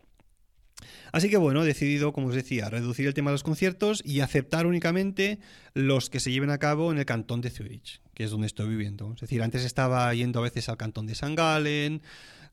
Así 1.12 1.28
que 1.30 1.36
bueno, 1.36 1.62
he 1.62 1.66
decidido, 1.66 2.12
como 2.12 2.28
os 2.28 2.34
decía, 2.34 2.68
reducir 2.70 3.06
el 3.06 3.14
tema 3.14 3.30
de 3.30 3.34
los 3.34 3.42
conciertos 3.42 4.02
y 4.04 4.20
aceptar 4.20 4.66
únicamente 4.66 5.38
los 5.74 6.10
que 6.10 6.20
se 6.20 6.32
lleven 6.32 6.50
a 6.50 6.58
cabo 6.58 6.92
en 6.92 6.98
el 6.98 7.06
cantón 7.06 7.40
de 7.40 7.50
Zurich, 7.50 8.00
que 8.14 8.24
es 8.24 8.30
donde 8.30 8.46
estoy 8.46 8.68
viviendo. 8.68 9.12
Es 9.14 9.20
decir, 9.20 9.42
antes 9.42 9.64
estaba 9.64 10.12
yendo 10.14 10.40
a 10.40 10.42
veces 10.42 10.68
al 10.68 10.76
cantón 10.76 11.06
de 11.06 11.12
St. 11.12 11.34
Gallen, 11.34 12.02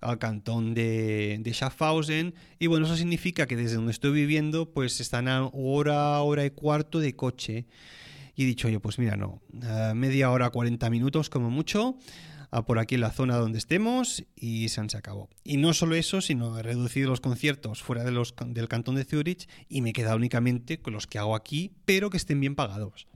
al 0.02 0.20
cantón 0.20 0.74
de, 0.74 1.38
de, 1.40 1.54
Schaffhausen, 1.54 2.36
y 2.60 2.68
bueno, 2.68 2.86
eso 2.86 2.96
significa 2.96 3.48
que 3.48 3.56
desde 3.56 3.76
donde 3.76 3.92
estoy 3.92 4.12
viviendo, 4.12 4.72
pues 4.72 5.00
están 5.00 5.28
a 5.28 5.46
hora, 5.48 6.20
hora 6.22 6.46
y 6.46 6.52
cuarto 6.52 7.00
de 7.00 7.16
coche. 7.16 7.66
Y 8.36 8.44
he 8.44 8.46
dicho, 8.46 8.68
oye, 8.68 8.80
pues 8.80 9.00
mira, 9.00 9.18
no, 9.18 9.42
uh, 9.52 9.96
media 9.96 10.30
hora, 10.30 10.52
40 10.52 10.90
minutos 10.92 11.30
como 11.30 11.50
mucho 11.50 11.98
a 12.52 12.66
por 12.66 12.80
aquí 12.80 12.96
en 12.96 13.02
la 13.02 13.12
zona 13.12 13.38
donde 13.38 13.58
estemos 13.58 14.24
y 14.36 14.70
se, 14.70 14.82
acabó. 14.98 15.30
Y 15.44 15.58
no 15.58 15.74
solo 15.74 15.96
eso, 15.96 16.22
sino 16.22 16.58
he 16.58 16.64
reducido 16.64 17.10
los 17.10 17.22
conciertos 17.22 17.82
fuera 17.82 18.04
de 18.04 18.12
los, 18.12 18.36
del 18.46 18.68
cantón 18.68 18.96
de 18.96 19.04
Zurich 19.04 19.48
y 19.68 19.82
me 19.82 19.90
he 19.92 19.94
quedado 19.94 20.18
únicamente 20.18 20.80
con 20.80 20.94
los 20.94 21.08
que 21.08 21.20
hago 21.20 21.36
aquí, 21.36 21.74
pero 21.86 22.10
que 22.10 22.18
estén 22.18 22.40
bien 22.40 22.56
pagados. 22.56 23.08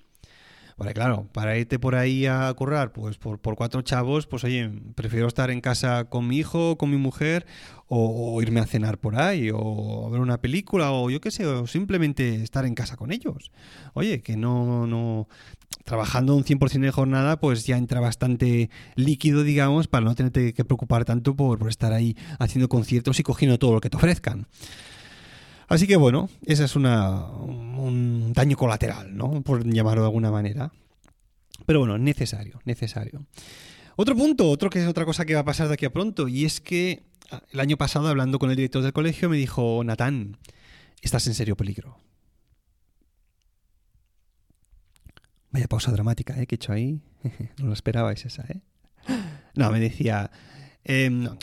Claro, 0.93 1.27
para 1.31 1.57
irte 1.57 1.79
por 1.79 1.95
ahí 1.95 2.25
a 2.25 2.51
currar, 2.53 2.91
pues 2.91 3.17
por, 3.17 3.39
cuatro 3.39 3.81
chavos, 3.81 4.27
pues 4.27 4.43
oye, 4.43 4.69
prefiero 4.95 5.27
estar 5.27 5.51
en 5.51 5.61
casa 5.61 6.05
con 6.05 6.27
mi 6.27 6.37
hijo, 6.37 6.77
con 6.77 6.89
mi 6.89 6.97
mujer, 6.97 7.45
o, 7.87 8.33
o, 8.35 8.41
irme 8.41 8.59
a 8.59 8.65
cenar 8.65 8.97
por 8.97 9.15
ahí, 9.15 9.51
o 9.53 10.09
ver 10.09 10.21
una 10.21 10.39
película, 10.39 10.91
o 10.91 11.09
yo 11.09 11.21
qué 11.21 11.31
sé, 11.31 11.45
o 11.45 11.67
simplemente 11.67 12.35
estar 12.43 12.65
en 12.65 12.75
casa 12.75 12.97
con 12.97 13.11
ellos. 13.11 13.51
Oye, 13.93 14.21
que 14.21 14.35
no, 14.37 14.87
no, 14.87 15.27
trabajando 15.83 16.35
un 16.35 16.43
100% 16.43 16.81
de 16.81 16.91
jornada, 16.91 17.39
pues 17.39 17.65
ya 17.65 17.77
entra 17.77 17.99
bastante 17.99 18.69
líquido, 18.95 19.43
digamos, 19.43 19.87
para 19.87 20.05
no 20.05 20.15
tenerte 20.15 20.53
que 20.53 20.65
preocupar 20.65 21.05
tanto 21.05 21.35
por, 21.35 21.59
por 21.59 21.69
estar 21.69 21.93
ahí 21.93 22.17
haciendo 22.39 22.69
conciertos 22.69 23.19
y 23.19 23.23
cogiendo 23.23 23.59
todo 23.59 23.73
lo 23.73 23.81
que 23.81 23.89
te 23.89 23.97
ofrezcan. 23.97 24.47
Así 25.71 25.87
que 25.87 25.95
bueno, 25.95 26.29
ese 26.45 26.65
es 26.65 26.75
una, 26.75 27.27
un 27.27 28.33
daño 28.33 28.57
colateral, 28.57 29.15
¿no? 29.15 29.41
Por 29.41 29.65
llamarlo 29.65 30.01
de 30.01 30.07
alguna 30.07 30.29
manera. 30.29 30.73
Pero 31.65 31.79
bueno, 31.79 31.97
necesario, 31.97 32.59
necesario. 32.65 33.25
Otro 33.95 34.13
punto, 34.17 34.49
otro 34.49 34.69
que 34.69 34.81
es 34.81 34.87
otra 34.87 35.05
cosa 35.05 35.23
que 35.25 35.33
va 35.33 35.39
a 35.39 35.45
pasar 35.45 35.69
de 35.69 35.75
aquí 35.75 35.85
a 35.85 35.93
pronto, 35.93 36.27
y 36.27 36.43
es 36.43 36.59
que 36.59 37.03
ah, 37.31 37.41
el 37.51 37.61
año 37.61 37.77
pasado, 37.77 38.09
hablando 38.09 38.37
con 38.37 38.49
el 38.49 38.57
director 38.57 38.83
del 38.83 38.91
colegio, 38.91 39.29
me 39.29 39.37
dijo, 39.37 39.81
Natán, 39.85 40.37
estás 41.01 41.25
en 41.27 41.35
serio 41.35 41.55
peligro. 41.55 41.97
Vaya 45.51 45.69
pausa 45.69 45.93
dramática, 45.93 46.37
¿eh? 46.37 46.47
Que 46.47 46.55
he 46.55 46.57
hecho 46.57 46.73
ahí. 46.73 46.99
no 47.59 47.67
lo 47.67 47.73
esperabais 47.73 48.25
esa, 48.25 48.43
¿eh? 48.43 48.59
No, 49.55 49.71
me 49.71 49.79
decía, 49.79 50.31
Eh, 50.83 51.09
no, 51.09 51.37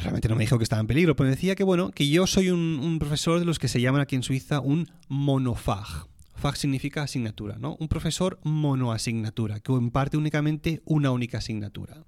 realmente 0.00 0.28
no 0.28 0.36
me 0.36 0.44
dijo 0.44 0.58
que 0.58 0.64
estaba 0.64 0.80
en 0.80 0.86
peligro, 0.86 1.16
pero 1.16 1.28
me 1.28 1.34
decía 1.34 1.54
que 1.54 1.64
bueno, 1.64 1.90
que 1.90 2.08
yo 2.08 2.26
soy 2.26 2.50
un, 2.50 2.80
un 2.82 2.98
profesor 2.98 3.38
de 3.38 3.44
los 3.44 3.58
que 3.58 3.68
se 3.68 3.80
llaman 3.80 4.02
aquí 4.02 4.16
en 4.16 4.22
Suiza 4.22 4.60
un 4.60 4.90
monofag. 5.08 6.06
Fag 6.34 6.56
significa 6.56 7.02
asignatura, 7.02 7.56
¿no? 7.58 7.76
Un 7.78 7.88
profesor 7.88 8.40
monoasignatura, 8.42 9.60
que 9.60 9.72
imparte 9.72 10.16
únicamente 10.16 10.82
una 10.84 11.12
única 11.12 11.38
asignatura. 11.38 12.04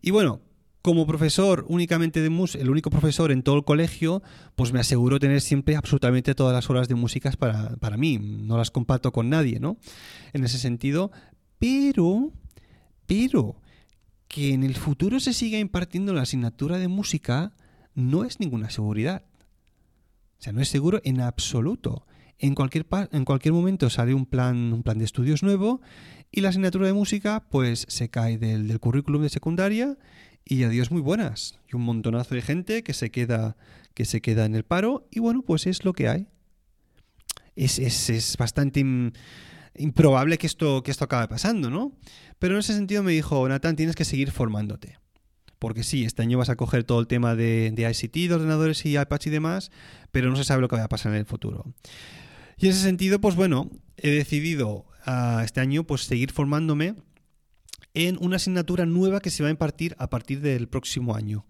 Y 0.00 0.12
bueno, 0.12 0.40
como 0.86 1.04
profesor 1.04 1.64
únicamente 1.68 2.20
de 2.20 2.30
música, 2.30 2.62
el 2.62 2.70
único 2.70 2.90
profesor 2.90 3.32
en 3.32 3.42
todo 3.42 3.56
el 3.56 3.64
colegio, 3.64 4.22
pues 4.54 4.72
me 4.72 4.78
aseguro 4.78 5.18
tener 5.18 5.40
siempre 5.40 5.74
absolutamente 5.74 6.36
todas 6.36 6.54
las 6.54 6.70
horas 6.70 6.86
de 6.86 6.94
música 6.94 7.32
para, 7.36 7.74
para 7.78 7.96
mí. 7.96 8.20
No 8.20 8.56
las 8.56 8.70
comparto 8.70 9.10
con 9.10 9.28
nadie, 9.28 9.58
¿no? 9.58 9.78
En 10.32 10.44
ese 10.44 10.58
sentido. 10.58 11.10
Pero, 11.58 12.30
pero, 13.06 13.56
que 14.28 14.52
en 14.52 14.62
el 14.62 14.74
futuro 14.74 15.20
se 15.20 15.32
siga 15.32 15.58
impartiendo 15.58 16.12
la 16.12 16.22
asignatura 16.22 16.78
de 16.78 16.88
música 16.88 17.52
no 17.94 18.24
es 18.24 18.40
ninguna 18.40 18.70
seguridad. 18.70 19.24
O 20.38 20.42
sea, 20.42 20.52
no 20.52 20.60
es 20.60 20.68
seguro 20.68 21.00
en 21.04 21.20
absoluto. 21.20 22.06
En 22.38 22.54
cualquier, 22.54 22.86
en 23.12 23.24
cualquier 23.24 23.54
momento 23.54 23.88
sale 23.88 24.12
un 24.12 24.26
plan, 24.26 24.72
un 24.72 24.82
plan 24.82 24.98
de 24.98 25.06
estudios 25.06 25.42
nuevo 25.42 25.80
y 26.30 26.42
la 26.42 26.50
asignatura 26.50 26.86
de 26.86 26.92
música 26.92 27.46
pues 27.50 27.86
se 27.88 28.10
cae 28.10 28.36
del, 28.36 28.68
del 28.68 28.80
currículum 28.80 29.22
de 29.22 29.30
secundaria 29.30 29.96
y 30.44 30.62
adiós 30.62 30.90
muy 30.90 31.00
buenas. 31.00 31.58
Y 31.72 31.76
un 31.76 31.82
montonazo 31.82 32.34
de 32.34 32.42
gente 32.42 32.82
que 32.82 32.92
se 32.92 33.10
queda, 33.10 33.56
que 33.94 34.04
se 34.04 34.20
queda 34.20 34.44
en 34.44 34.54
el 34.54 34.64
paro 34.64 35.08
y 35.10 35.20
bueno, 35.20 35.42
pues 35.42 35.66
es 35.66 35.84
lo 35.84 35.94
que 35.94 36.08
hay. 36.08 36.28
Es, 37.54 37.78
es, 37.78 38.10
es 38.10 38.36
bastante 38.36 38.84
improbable 39.78 40.38
que 40.38 40.46
esto, 40.46 40.82
que 40.82 40.90
esto 40.90 41.04
acabe 41.04 41.28
pasando, 41.28 41.70
¿no? 41.70 41.92
Pero 42.38 42.54
en 42.54 42.60
ese 42.60 42.74
sentido 42.74 43.02
me 43.02 43.12
dijo, 43.12 43.48
Nathan, 43.48 43.76
tienes 43.76 43.96
que 43.96 44.04
seguir 44.04 44.30
formándote. 44.30 44.98
Porque 45.58 45.82
sí, 45.82 46.04
este 46.04 46.22
año 46.22 46.38
vas 46.38 46.50
a 46.50 46.56
coger 46.56 46.84
todo 46.84 47.00
el 47.00 47.06
tema 47.06 47.34
de, 47.34 47.70
de 47.70 47.90
ICT, 47.90 48.28
de 48.28 48.34
ordenadores 48.34 48.84
y 48.84 48.98
iPads 48.98 49.26
y 49.26 49.30
demás, 49.30 49.70
pero 50.12 50.30
no 50.30 50.36
se 50.36 50.44
sabe 50.44 50.60
lo 50.60 50.68
que 50.68 50.76
va 50.76 50.84
a 50.84 50.88
pasar 50.88 51.12
en 51.12 51.18
el 51.18 51.26
futuro. 51.26 51.64
Y 52.58 52.66
en 52.66 52.72
ese 52.72 52.82
sentido, 52.82 53.20
pues 53.20 53.36
bueno, 53.36 53.70
he 53.96 54.10
decidido 54.10 54.86
ah, 55.04 55.42
este 55.44 55.60
año 55.60 55.84
pues 55.84 56.02
seguir 56.02 56.30
formándome 56.30 56.96
en 57.94 58.18
una 58.20 58.36
asignatura 58.36 58.84
nueva 58.84 59.20
que 59.20 59.30
se 59.30 59.42
va 59.42 59.48
a 59.48 59.52
impartir 59.52 59.96
a 59.98 60.10
partir 60.10 60.40
del 60.40 60.68
próximo 60.68 61.16
año 61.16 61.46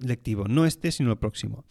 lectivo, 0.00 0.46
no 0.48 0.66
este, 0.66 0.92
sino 0.92 1.10
el 1.10 1.18
próximo. 1.18 1.64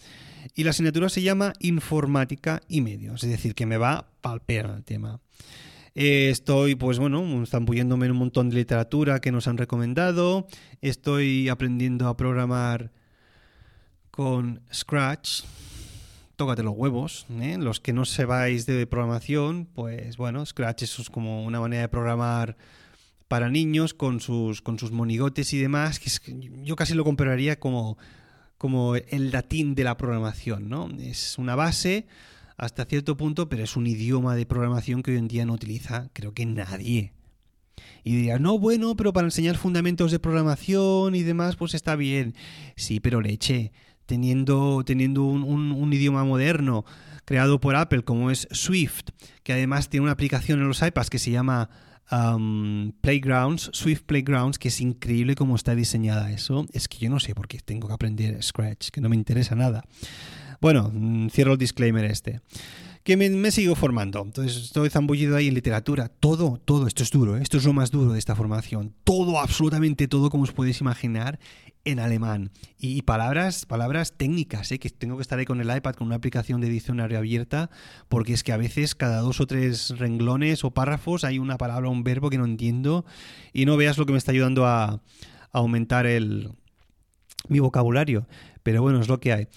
Y 0.55 0.63
la 0.63 0.71
asignatura 0.71 1.09
se 1.09 1.21
llama 1.21 1.53
Informática 1.59 2.61
y 2.67 2.81
Medios, 2.81 3.23
es 3.23 3.29
decir, 3.29 3.55
que 3.55 3.65
me 3.65 3.77
va 3.77 4.09
palpera 4.21 4.75
el 4.75 4.83
tema. 4.83 5.19
Eh, 5.95 6.29
estoy, 6.29 6.75
pues 6.75 6.99
bueno, 6.99 7.45
zambulléndome 7.45 8.05
en 8.05 8.13
un 8.13 8.19
montón 8.19 8.49
de 8.49 8.55
literatura 8.55 9.19
que 9.19 9.31
nos 9.31 9.47
han 9.47 9.57
recomendado. 9.57 10.47
Estoy 10.81 11.49
aprendiendo 11.49 12.07
a 12.07 12.15
programar 12.15 12.91
con 14.11 14.61
Scratch. 14.73 15.43
Tócate 16.35 16.63
los 16.63 16.73
huevos. 16.75 17.25
¿eh? 17.41 17.57
Los 17.59 17.79
que 17.79 17.91
no 17.91 18.05
sepáis 18.05 18.65
de 18.65 18.87
programación, 18.87 19.65
pues 19.65 20.15
bueno, 20.17 20.45
Scratch 20.45 20.83
es 20.83 21.09
como 21.09 21.43
una 21.43 21.59
manera 21.59 21.81
de 21.81 21.89
programar 21.89 22.55
para 23.27 23.49
niños 23.49 23.93
con 23.93 24.19
sus, 24.19 24.61
con 24.61 24.79
sus 24.79 24.91
monigotes 24.91 25.53
y 25.53 25.59
demás. 25.59 26.01
Yo 26.63 26.75
casi 26.75 26.93
lo 26.95 27.03
compararía 27.03 27.59
como, 27.59 27.97
como 28.59 28.97
el 28.97 29.31
latín 29.31 29.73
de 29.73 29.85
la 29.85 29.97
programación, 29.97 30.67
¿no? 30.69 30.89
Es 30.99 31.37
una 31.37 31.55
base 31.55 32.05
hasta 32.57 32.83
cierto 32.83 33.15
punto, 33.15 33.47
pero 33.47 33.63
es 33.63 33.77
un 33.77 33.87
idioma 33.87 34.35
de 34.35 34.45
programación 34.45 35.01
que 35.01 35.11
hoy 35.11 35.17
en 35.17 35.29
día 35.29 35.45
no 35.45 35.53
utiliza, 35.53 36.09
creo 36.11 36.33
que 36.33 36.45
nadie. 36.45 37.13
Y 38.03 38.17
diría, 38.17 38.37
no, 38.37 38.59
bueno, 38.59 38.97
pero 38.97 39.13
para 39.13 39.27
enseñar 39.27 39.55
fundamentos 39.55 40.11
de 40.11 40.19
programación 40.19 41.15
y 41.15 41.23
demás, 41.23 41.55
pues 41.55 41.73
está 41.73 41.95
bien. 41.95 42.35
Sí, 42.75 42.99
pero 42.99 43.21
leche, 43.21 43.71
teniendo, 44.05 44.83
teniendo 44.85 45.23
un, 45.23 45.43
un, 45.43 45.71
un 45.71 45.93
idioma 45.93 46.25
moderno 46.25 46.83
creado 47.23 47.61
por 47.61 47.77
Apple 47.77 48.03
como 48.03 48.29
es 48.29 48.45
Swift, 48.51 49.11
que 49.43 49.53
además 49.53 49.87
tiene 49.87 50.03
una 50.03 50.11
aplicación 50.11 50.59
en 50.59 50.67
los 50.67 50.81
iPads 50.81 51.09
que 51.09 51.19
se 51.19 51.31
llama 51.31 51.69
Playgrounds, 52.09 53.69
Swift 53.73 54.03
Playgrounds, 54.05 54.57
que 54.57 54.69
es 54.69 54.81
increíble 54.81 55.35
cómo 55.35 55.55
está 55.55 55.75
diseñada 55.75 56.31
eso. 56.31 56.65
Es 56.73 56.87
que 56.87 56.97
yo 56.97 57.09
no 57.09 57.19
sé 57.19 57.35
por 57.35 57.47
qué 57.47 57.59
tengo 57.59 57.87
que 57.87 57.93
aprender 57.93 58.41
Scratch, 58.41 58.89
que 58.89 59.01
no 59.01 59.09
me 59.09 59.15
interesa 59.15 59.55
nada. 59.55 59.83
Bueno, 60.59 60.91
mm, 60.93 61.29
cierro 61.29 61.53
el 61.53 61.57
disclaimer 61.57 62.05
este. 62.05 62.41
Que 63.03 63.17
me, 63.17 63.29
me 63.29 63.51
sigo 63.51 63.75
formando. 63.75 64.21
Entonces 64.21 64.57
estoy 64.57 64.89
zambullido 64.89 65.35
ahí 65.35 65.47
en 65.47 65.53
literatura. 65.53 66.09
Todo, 66.09 66.59
todo, 66.63 66.87
esto 66.87 67.03
es 67.03 67.11
duro. 67.11 67.37
¿eh? 67.37 67.41
Esto 67.41 67.57
es 67.57 67.65
lo 67.65 67.73
más 67.73 67.91
duro 67.91 68.13
de 68.13 68.19
esta 68.19 68.35
formación. 68.35 68.93
Todo, 69.03 69.39
absolutamente 69.39 70.07
todo, 70.07 70.29
como 70.29 70.43
os 70.43 70.51
podéis 70.51 70.81
imaginar, 70.81 71.39
en 71.85 71.99
alemán. 71.99 72.51
Y, 72.77 73.01
palabras, 73.03 73.65
palabras 73.65 74.13
técnicas, 74.17 74.71
¿eh? 74.71 74.79
que 74.79 74.89
tengo 74.89 75.15
que 75.17 75.21
estar 75.21 75.39
ahí 75.39 75.45
con 75.45 75.61
el 75.61 75.75
iPad 75.75 75.95
con 75.95 76.07
una 76.07 76.17
aplicación 76.17 76.61
de 76.61 76.69
diccionario 76.69 77.17
abierta, 77.17 77.69
porque 78.09 78.33
es 78.33 78.43
que 78.43 78.51
a 78.51 78.57
veces 78.57 78.95
cada 78.95 79.21
dos 79.21 79.39
o 79.39 79.47
tres 79.47 79.97
renglones 79.97 80.63
o 80.63 80.71
párrafos 80.71 81.23
hay 81.23 81.39
una 81.39 81.57
palabra 81.57 81.87
o 81.87 81.91
un 81.91 82.03
verbo 82.03 82.29
que 82.29 82.37
no 82.37 82.45
entiendo 82.45 83.05
y 83.53 83.65
no 83.65 83.77
veas 83.77 83.97
lo 83.97 84.05
que 84.05 84.11
me 84.11 84.17
está 84.17 84.31
ayudando 84.31 84.65
a, 84.65 84.85
a 84.85 85.01
aumentar 85.51 86.05
el, 86.05 86.51
mi 87.47 87.59
vocabulario. 87.59 88.27
Pero 88.63 88.81
bueno, 88.81 88.99
es 88.99 89.07
lo 89.07 89.19
que 89.19 89.33
hay. 89.33 89.47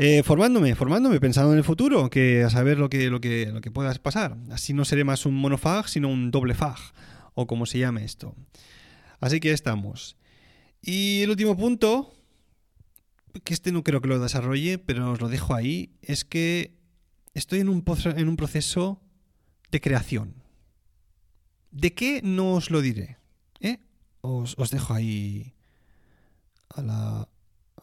Eh, 0.00 0.22
formándome, 0.22 0.76
formándome, 0.76 1.18
pensando 1.18 1.50
en 1.50 1.58
el 1.58 1.64
futuro, 1.64 2.08
que 2.08 2.44
a 2.44 2.50
saber 2.50 2.78
lo 2.78 2.88
que, 2.88 3.10
lo 3.10 3.20
que, 3.20 3.46
lo 3.46 3.60
que 3.60 3.72
pueda 3.72 3.92
pasar. 3.94 4.36
Así 4.48 4.72
no 4.72 4.84
seré 4.84 5.02
más 5.02 5.26
un 5.26 5.34
monofag, 5.34 5.88
sino 5.88 6.08
un 6.08 6.30
doble 6.30 6.54
fag, 6.54 6.78
o 7.34 7.48
como 7.48 7.66
se 7.66 7.80
llame 7.80 8.04
esto. 8.04 8.36
Así 9.18 9.40
que 9.40 9.50
estamos. 9.50 10.16
Y 10.80 11.22
el 11.22 11.30
último 11.30 11.56
punto, 11.56 12.14
que 13.42 13.52
este 13.52 13.72
no 13.72 13.82
creo 13.82 14.00
que 14.00 14.06
lo 14.06 14.20
desarrolle, 14.20 14.78
pero 14.78 15.10
os 15.10 15.20
lo 15.20 15.28
dejo 15.28 15.56
ahí, 15.56 15.90
es 16.00 16.24
que 16.24 16.78
estoy 17.34 17.58
en 17.58 17.68
un, 17.68 17.82
proceso 17.82 19.02
de 19.72 19.80
creación. 19.80 20.44
¿De 21.72 21.92
qué 21.94 22.20
no 22.22 22.52
os 22.54 22.70
lo 22.70 22.82
diré? 22.82 23.18
¿Eh? 23.58 23.78
Os, 24.20 24.54
os 24.58 24.70
dejo 24.70 24.94
ahí 24.94 25.54
a 26.68 26.82
la... 26.82 27.28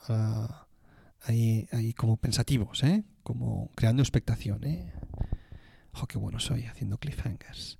A 0.07 0.13
la 0.13 0.64
ahí, 1.25 1.67
ahí 1.71 1.93
como 1.93 2.17
pensativos, 2.17 2.83
¿eh? 2.83 3.03
Como 3.23 3.69
creando 3.75 4.01
expectación, 4.01 4.63
¿eh? 4.63 4.93
¡Oh, 5.93 6.07
qué 6.07 6.17
bueno 6.17 6.39
soy 6.39 6.65
haciendo 6.65 6.97
cliffhangers! 6.97 7.77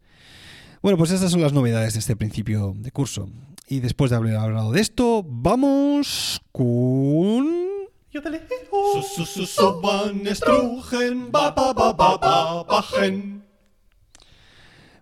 Bueno, 0.82 0.98
pues 0.98 1.12
estas 1.12 1.32
son 1.32 1.42
las 1.42 1.54
novedades 1.54 1.94
de 1.94 2.00
este 2.00 2.16
principio 2.16 2.74
de 2.78 2.92
curso. 2.92 3.30
Y 3.68 3.80
después 3.80 4.12
de 4.12 4.18
haber 4.18 4.36
hablado 4.36 4.72
de 4.72 4.82
esto, 4.82 5.24
vamos 5.28 6.42
con... 6.52 7.48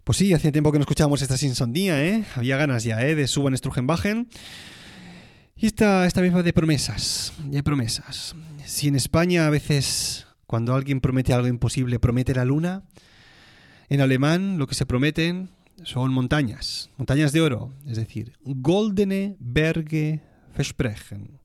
Pues 0.03 0.17
sí, 0.17 0.33
hacía 0.33 0.51
tiempo 0.51 0.71
que 0.71 0.79
no 0.79 0.83
escuchábamos 0.83 1.21
esta 1.21 1.37
sinsondía, 1.37 2.03
¿eh? 2.03 2.25
Había 2.35 2.57
ganas 2.57 2.83
ya, 2.83 3.05
¿eh? 3.05 3.15
De 3.15 3.27
Suban 3.27 3.55
Strugenbachen. 3.55 4.29
Y 5.63 5.67
esta, 5.67 6.05
esta 6.05 6.21
va 6.21 6.43
de 6.43 6.51
promesas, 6.51 7.31
de 7.41 7.63
promesas. 7.63 8.35
Si 8.65 8.89
en 8.89 8.97
España 8.97 9.47
a 9.47 9.49
veces 9.49 10.27
cuando 10.45 10.75
alguien 10.75 10.99
promete 10.99 11.31
algo 11.31 11.47
imposible 11.47 11.99
promete 11.99 12.35
la 12.35 12.43
luna, 12.43 12.83
en 13.87 14.01
alemán 14.01 14.57
lo 14.57 14.67
que 14.67 14.75
se 14.75 14.85
prometen 14.85 15.51
son 15.83 16.11
montañas, 16.11 16.89
montañas 16.97 17.31
de 17.31 17.39
oro, 17.39 17.71
es 17.87 17.95
decir, 17.95 18.33
goldene 18.43 19.37
Berge 19.39 20.19
versprechen, 20.53 21.39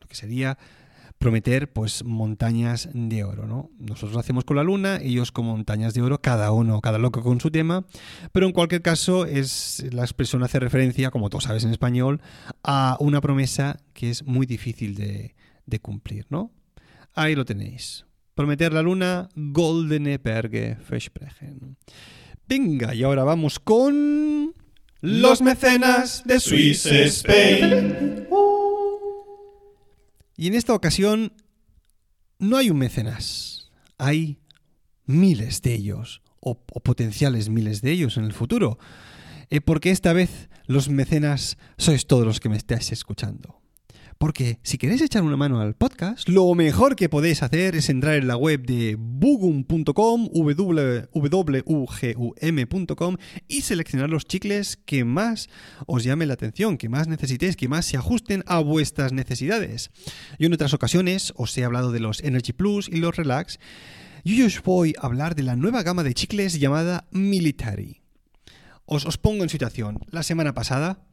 lo 0.00 0.06
que 0.06 0.14
sería 0.14 0.56
prometer 1.18 1.72
pues 1.72 2.04
montañas 2.04 2.88
de 2.92 3.24
oro, 3.24 3.46
¿no? 3.46 3.70
Nosotros 3.78 4.12
lo 4.12 4.20
hacemos 4.20 4.44
con 4.44 4.56
la 4.56 4.62
luna, 4.62 4.98
ellos 5.02 5.32
con 5.32 5.46
montañas 5.46 5.94
de 5.94 6.02
oro, 6.02 6.20
cada 6.20 6.52
uno, 6.52 6.80
cada 6.80 6.98
loco 6.98 7.22
con 7.22 7.40
su 7.40 7.50
tema, 7.50 7.84
pero 8.32 8.46
en 8.46 8.52
cualquier 8.52 8.82
caso 8.82 9.24
es 9.24 9.84
la 9.92 10.02
expresión 10.02 10.42
hace 10.42 10.60
referencia, 10.60 11.10
como 11.10 11.30
tú 11.30 11.40
sabes 11.40 11.64
en 11.64 11.70
español, 11.70 12.20
a 12.62 12.96
una 13.00 13.20
promesa 13.20 13.78
que 13.92 14.10
es 14.10 14.24
muy 14.24 14.46
difícil 14.46 14.94
de, 14.94 15.34
de 15.66 15.80
cumplir, 15.80 16.26
¿no? 16.28 16.50
Ahí 17.14 17.34
lo 17.34 17.44
tenéis. 17.44 18.04
Prometer 18.34 18.72
la 18.72 18.82
luna, 18.82 19.28
Goldene 19.36 20.18
Berge 20.18 20.76
versprechen. 20.90 21.76
Venga, 22.48 22.94
y 22.94 23.02
ahora 23.04 23.24
vamos 23.24 23.58
con 23.60 24.52
los 25.00 25.40
mecenas 25.40 26.24
de 26.24 26.40
Swiss 26.40 26.86
Spain. 26.86 28.26
Y 30.36 30.48
en 30.48 30.54
esta 30.54 30.74
ocasión 30.74 31.32
no 32.38 32.56
hay 32.56 32.70
un 32.70 32.78
mecenas, 32.78 33.70
hay 33.98 34.40
miles 35.06 35.62
de 35.62 35.74
ellos, 35.74 36.22
o, 36.40 36.56
potenciales 36.56 37.48
miles 37.48 37.80
de 37.80 37.92
ellos 37.92 38.16
en 38.16 38.24
el 38.24 38.32
futuro, 38.32 38.78
eh, 39.50 39.60
porque 39.60 39.90
esta 39.90 40.12
vez 40.12 40.48
los 40.66 40.88
mecenas 40.88 41.56
sois 41.78 42.06
todos 42.06 42.26
los 42.26 42.40
que 42.40 42.48
me 42.48 42.56
estáis 42.56 42.92
escuchando. 42.92 43.63
Porque 44.24 44.58
si 44.62 44.78
queréis 44.78 45.02
echar 45.02 45.22
una 45.22 45.36
mano 45.36 45.60
al 45.60 45.74
podcast, 45.74 46.26
lo 46.30 46.54
mejor 46.54 46.96
que 46.96 47.10
podéis 47.10 47.42
hacer 47.42 47.76
es 47.76 47.90
entrar 47.90 48.14
en 48.14 48.26
la 48.26 48.38
web 48.38 48.64
de 48.64 48.96
bugum.com, 48.98 50.30
www.ugum.com 50.32 51.06
y 53.48 53.60
seleccionar 53.60 54.08
los 54.08 54.24
chicles 54.24 54.78
que 54.86 55.04
más 55.04 55.50
os 55.86 56.04
llamen 56.04 56.28
la 56.28 56.34
atención, 56.34 56.78
que 56.78 56.88
más 56.88 57.06
necesitéis, 57.06 57.54
que 57.54 57.68
más 57.68 57.84
se 57.84 57.98
ajusten 57.98 58.42
a 58.46 58.60
vuestras 58.60 59.12
necesidades. 59.12 59.90
Yo 60.38 60.46
en 60.46 60.54
otras 60.54 60.72
ocasiones 60.72 61.34
os 61.36 61.54
he 61.58 61.64
hablado 61.64 61.92
de 61.92 62.00
los 62.00 62.24
Energy 62.24 62.54
Plus 62.54 62.88
y 62.88 62.96
los 63.00 63.16
Relax. 63.16 63.58
Y 64.22 64.40
hoy 64.40 64.46
os 64.46 64.62
voy 64.62 64.94
a 64.98 65.04
hablar 65.04 65.34
de 65.34 65.42
la 65.42 65.54
nueva 65.54 65.82
gama 65.82 66.02
de 66.02 66.14
chicles 66.14 66.58
llamada 66.58 67.06
Military. 67.10 68.00
Os 68.86 69.18
pongo 69.18 69.42
en 69.42 69.50
situación. 69.50 69.98
La 70.10 70.22
semana 70.22 70.54
pasada 70.54 71.04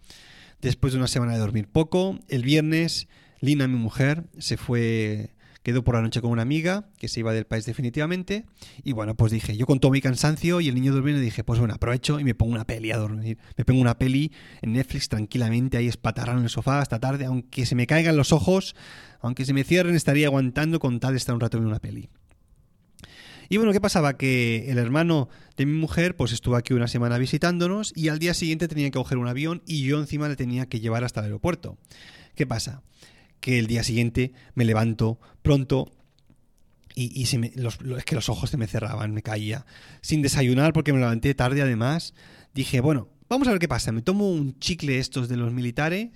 después 0.61 0.93
de 0.93 0.99
una 0.99 1.07
semana 1.07 1.33
de 1.33 1.39
dormir 1.39 1.67
poco. 1.67 2.19
El 2.27 2.43
viernes, 2.43 3.07
Lina, 3.39 3.67
mi 3.67 3.77
mujer, 3.77 4.25
se 4.37 4.57
fue, 4.57 5.31
quedó 5.63 5.83
por 5.83 5.95
la 5.95 6.01
noche 6.01 6.21
con 6.21 6.31
una 6.31 6.41
amiga 6.41 6.89
que 6.97 7.07
se 7.07 7.19
iba 7.19 7.33
del 7.33 7.45
país 7.45 7.65
definitivamente. 7.65 8.45
Y 8.83 8.93
bueno, 8.93 9.15
pues 9.15 9.31
dije, 9.31 9.57
yo 9.57 9.65
con 9.65 9.79
todo 9.79 9.91
mi 9.91 10.01
cansancio 10.01 10.61
y 10.61 10.67
el 10.67 10.75
niño 10.75 10.93
durmiendo, 10.93 11.21
dije, 11.21 11.43
pues 11.43 11.59
bueno, 11.59 11.73
aprovecho 11.73 12.19
y 12.19 12.23
me 12.23 12.35
pongo 12.35 12.53
una 12.53 12.65
peli 12.65 12.91
a 12.91 12.97
dormir. 12.97 13.37
Me 13.57 13.65
pongo 13.65 13.81
una 13.81 13.97
peli 13.97 14.31
en 14.61 14.73
Netflix 14.73 15.09
tranquilamente, 15.09 15.77
ahí 15.77 15.87
espatarrado 15.87 16.37
en 16.37 16.45
el 16.45 16.49
sofá 16.49 16.79
hasta 16.79 16.99
tarde, 16.99 17.25
aunque 17.25 17.65
se 17.65 17.75
me 17.75 17.87
caigan 17.87 18.15
los 18.15 18.31
ojos, 18.31 18.75
aunque 19.19 19.45
se 19.45 19.53
me 19.53 19.63
cierren, 19.63 19.95
estaría 19.95 20.27
aguantando 20.27 20.79
con 20.79 20.99
tal 20.99 21.13
de 21.13 21.17
estar 21.17 21.35
un 21.35 21.41
rato 21.41 21.57
en 21.57 21.65
una 21.65 21.79
peli. 21.79 22.09
Y 23.51 23.57
bueno, 23.57 23.73
¿qué 23.73 23.81
pasaba? 23.81 24.17
Que 24.17 24.71
el 24.71 24.77
hermano 24.77 25.27
de 25.57 25.65
mi 25.65 25.73
mujer 25.73 26.15
pues 26.15 26.31
estuvo 26.31 26.55
aquí 26.55 26.73
una 26.73 26.87
semana 26.87 27.17
visitándonos 27.17 27.91
y 27.97 28.07
al 28.07 28.17
día 28.17 28.33
siguiente 28.33 28.69
tenía 28.69 28.85
que 28.85 28.97
coger 28.97 29.17
un 29.17 29.27
avión 29.27 29.61
y 29.67 29.83
yo 29.83 29.99
encima 29.99 30.29
le 30.29 30.37
tenía 30.37 30.67
que 30.67 30.79
llevar 30.79 31.03
hasta 31.03 31.19
el 31.19 31.25
aeropuerto. 31.25 31.77
¿Qué 32.33 32.47
pasa? 32.47 32.81
Que 33.41 33.59
el 33.59 33.67
día 33.67 33.83
siguiente 33.83 34.31
me 34.55 34.63
levanto 34.63 35.19
pronto 35.41 35.91
y, 36.95 37.27
me, 37.39 37.51
es 37.97 38.05
que 38.05 38.15
los 38.15 38.29
ojos 38.29 38.49
se 38.49 38.55
me 38.55 38.67
cerraban, 38.67 39.13
me 39.13 39.21
caía. 39.21 39.65
Sin 39.99 40.21
desayunar 40.21 40.71
porque 40.71 40.93
me 40.93 40.99
levanté 40.99 41.35
tarde 41.35 41.61
además. 41.61 42.13
Dije, 42.53 42.79
bueno, 42.79 43.09
vamos 43.27 43.49
a 43.49 43.51
ver 43.51 43.59
qué 43.59 43.67
pasa. 43.67 43.91
Me 43.91 44.01
tomo 44.01 44.31
un 44.31 44.57
chicle 44.59 44.97
estos 44.97 45.27
de 45.27 45.35
los 45.35 45.51
militares 45.51 46.11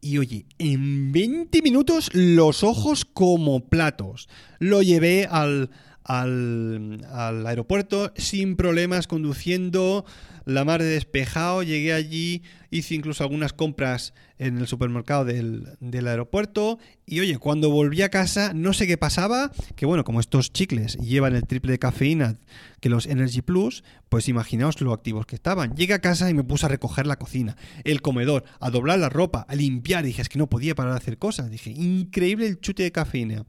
y 0.00 0.18
oye, 0.18 0.46
en 0.58 1.12
20 1.12 1.62
minutos 1.62 2.10
los 2.14 2.64
ojos 2.64 3.04
como 3.04 3.68
platos. 3.68 4.28
Lo 4.58 4.82
llevé 4.82 5.26
al, 5.30 5.70
al, 6.08 7.06
al 7.12 7.46
aeropuerto 7.46 8.12
sin 8.16 8.56
problemas 8.56 9.06
conduciendo 9.06 10.04
la 10.48 10.64
mar 10.64 10.82
de 10.82 10.88
despejado, 10.88 11.62
llegué 11.62 11.92
allí, 11.92 12.42
hice 12.70 12.94
incluso 12.94 13.22
algunas 13.22 13.52
compras 13.52 14.14
en 14.38 14.56
el 14.56 14.66
supermercado 14.66 15.26
del, 15.26 15.76
del, 15.80 16.08
aeropuerto 16.08 16.78
y 17.04 17.20
oye, 17.20 17.36
cuando 17.38 17.70
volví 17.70 18.00
a 18.00 18.08
casa 18.08 18.52
no 18.54 18.72
sé 18.72 18.86
qué 18.86 18.96
pasaba, 18.96 19.52
que 19.76 19.84
bueno, 19.84 20.04
como 20.04 20.20
estos 20.20 20.50
chicles 20.52 20.96
llevan 20.96 21.34
el 21.34 21.46
triple 21.46 21.72
de 21.72 21.78
cafeína 21.78 22.38
que 22.80 22.88
los 22.88 23.06
Energy 23.06 23.42
Plus, 23.42 23.82
pues 24.08 24.28
imaginaos 24.28 24.80
lo 24.80 24.92
activos 24.92 25.26
que 25.26 25.34
estaban. 25.34 25.74
Llegué 25.74 25.94
a 25.94 26.00
casa 26.00 26.30
y 26.30 26.34
me 26.34 26.44
puse 26.44 26.66
a 26.66 26.68
recoger 26.68 27.06
la 27.06 27.16
cocina, 27.16 27.56
el 27.84 28.00
comedor, 28.00 28.44
a 28.60 28.70
doblar 28.70 28.98
la 28.98 29.08
ropa, 29.08 29.44
a 29.48 29.54
limpiar, 29.54 30.04
dije, 30.04 30.22
es 30.22 30.28
que 30.28 30.38
no 30.38 30.48
podía 30.48 30.74
parar 30.74 30.92
de 30.92 30.98
hacer 30.98 31.18
cosas, 31.18 31.50
dije, 31.50 31.70
increíble 31.70 32.46
el 32.46 32.60
chute 32.60 32.84
de 32.84 32.92
cafeína. 32.92 33.44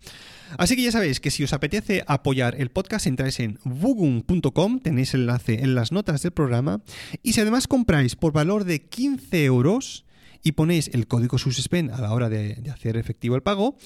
Así 0.57 0.75
que 0.75 0.81
ya 0.81 0.91
sabéis 0.91 1.19
que 1.19 1.31
si 1.31 1.43
os 1.43 1.53
apetece 1.53 2.03
apoyar 2.07 2.55
el 2.59 2.71
podcast, 2.71 3.05
entráis 3.05 3.39
en 3.39 3.59
bugum.com, 3.63 4.79
tenéis 4.79 5.13
el 5.13 5.21
enlace 5.21 5.63
en 5.63 5.75
las 5.75 5.91
notas 5.91 6.23
del 6.23 6.31
programa 6.31 6.81
y 7.23 7.33
si 7.33 7.41
además 7.41 7.67
compráis 7.67 8.15
por 8.15 8.33
valor 8.33 8.63
de 8.63 8.81
15 8.81 9.45
euros 9.45 10.05
y 10.43 10.53
ponéis 10.53 10.89
el 10.93 11.07
código 11.07 11.37
SUSPEN 11.37 11.91
a 11.91 12.01
la 12.01 12.13
hora 12.13 12.29
de, 12.29 12.63
hacer 12.71 12.97
efectivo 12.97 13.35
el 13.35 13.43
pago, 13.43 13.77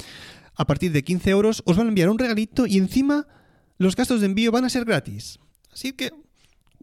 a 0.55 0.65
partir 0.65 0.91
de 0.91 1.03
15 1.03 1.29
euros 1.31 1.63
os 1.65 1.77
van 1.77 1.87
a 1.87 1.89
enviar 1.89 2.09
un 2.09 2.19
regalito 2.19 2.67
y 2.67 2.77
encima 2.77 3.27
los 3.77 3.95
gastos 3.95 4.21
de 4.21 4.27
envío 4.27 4.51
van 4.51 4.65
a 4.65 4.69
ser 4.69 4.85
gratis. 4.85 5.39
Así 5.71 5.93
que, 5.93 6.11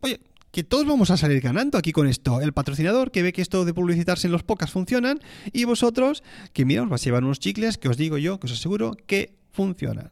oye, 0.00 0.20
que 0.50 0.64
todos 0.64 0.86
vamos 0.86 1.10
a 1.10 1.16
salir 1.16 1.40
ganando 1.40 1.78
aquí 1.78 1.92
con 1.92 2.08
esto. 2.08 2.40
El 2.40 2.52
patrocinador 2.52 3.12
que 3.12 3.22
ve 3.22 3.32
que 3.32 3.42
esto 3.42 3.64
de 3.64 3.72
publicitarse 3.72 4.26
en 4.26 4.32
los 4.32 4.42
pocas 4.42 4.72
funcionan 4.72 5.20
y 5.52 5.64
vosotros 5.64 6.22
que 6.52 6.64
mira, 6.64 6.82
os 6.82 6.88
vais 6.88 7.02
a 7.02 7.04
llevar 7.04 7.24
unos 7.24 7.38
chicles 7.38 7.78
que 7.78 7.88
os 7.88 7.96
digo 7.96 8.18
yo, 8.18 8.40
que 8.40 8.46
os 8.46 8.52
aseguro 8.52 8.96
que 9.06 9.36
funcionan. 9.52 10.10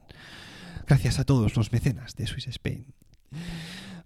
Gracias 0.86 1.18
a 1.18 1.24
todos 1.24 1.56
los 1.56 1.72
mecenas 1.72 2.14
de 2.14 2.26
Swiss 2.26 2.46
Spain. 2.46 2.86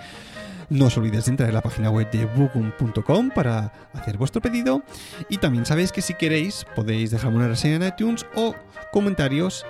No 0.69 0.87
os 0.87 0.97
olvidéis 0.97 1.23
de 1.23 1.31
entrar 1.31 1.47
en 1.47 1.55
la 1.55 1.61
página 1.61 1.89
web 1.89 2.11
de 2.11 2.25
bookum.com 2.25 3.29
para 3.33 3.71
hacer 3.93 4.17
vuestro 4.17 4.41
pedido. 4.41 4.83
Y 5.29 5.37
también 5.37 5.65
sabéis 5.65 5.93
que 5.93 6.01
si 6.01 6.15
queréis 6.15 6.65
podéis 6.75 7.11
dejarme 7.11 7.37
una 7.37 7.47
reseña 7.47 7.77
en 7.77 7.83
iTunes 7.83 8.25
o 8.35 8.53
comentarios 8.91 9.65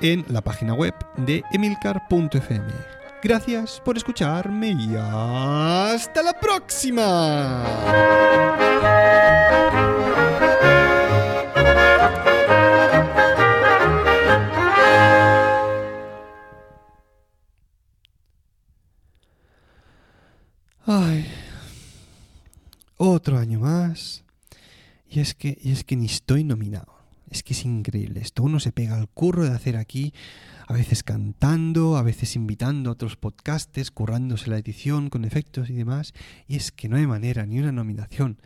en 0.00 0.24
la 0.28 0.42
página 0.42 0.74
web 0.74 0.94
de 1.16 1.42
emilcar.fm. 1.52 2.97
Gracias 3.20 3.80
por 3.84 3.96
escucharme 3.96 4.70
y 4.70 4.94
hasta 4.96 6.22
la 6.22 6.38
próxima. 6.38 7.64
Ay, 20.86 21.26
otro 22.96 23.36
año 23.36 23.58
más. 23.58 24.22
Y 25.10 25.18
es 25.18 25.34
que, 25.34 25.58
y 25.60 25.72
es 25.72 25.82
que 25.82 25.96
ni 25.96 26.06
estoy 26.06 26.44
nominado. 26.44 26.97
Es 27.30 27.42
que 27.42 27.52
es 27.52 27.64
increíble. 27.64 28.20
Esto 28.20 28.42
uno 28.42 28.58
se 28.60 28.72
pega 28.72 28.96
al 28.96 29.08
curro 29.08 29.44
de 29.44 29.50
hacer 29.50 29.76
aquí 29.76 30.14
a 30.66 30.74
veces 30.74 31.02
cantando, 31.02 31.96
a 31.96 32.02
veces 32.02 32.36
invitando 32.36 32.90
a 32.90 32.92
otros 32.92 33.16
podcastes, 33.16 33.90
currándose 33.90 34.50
la 34.50 34.58
edición 34.58 35.08
con 35.08 35.24
efectos 35.24 35.70
y 35.70 35.72
demás, 35.72 36.12
y 36.46 36.56
es 36.56 36.72
que 36.72 36.90
no 36.90 36.96
hay 36.96 37.06
manera, 37.06 37.46
ni 37.46 37.58
una 37.58 37.72
nominación. 37.72 38.40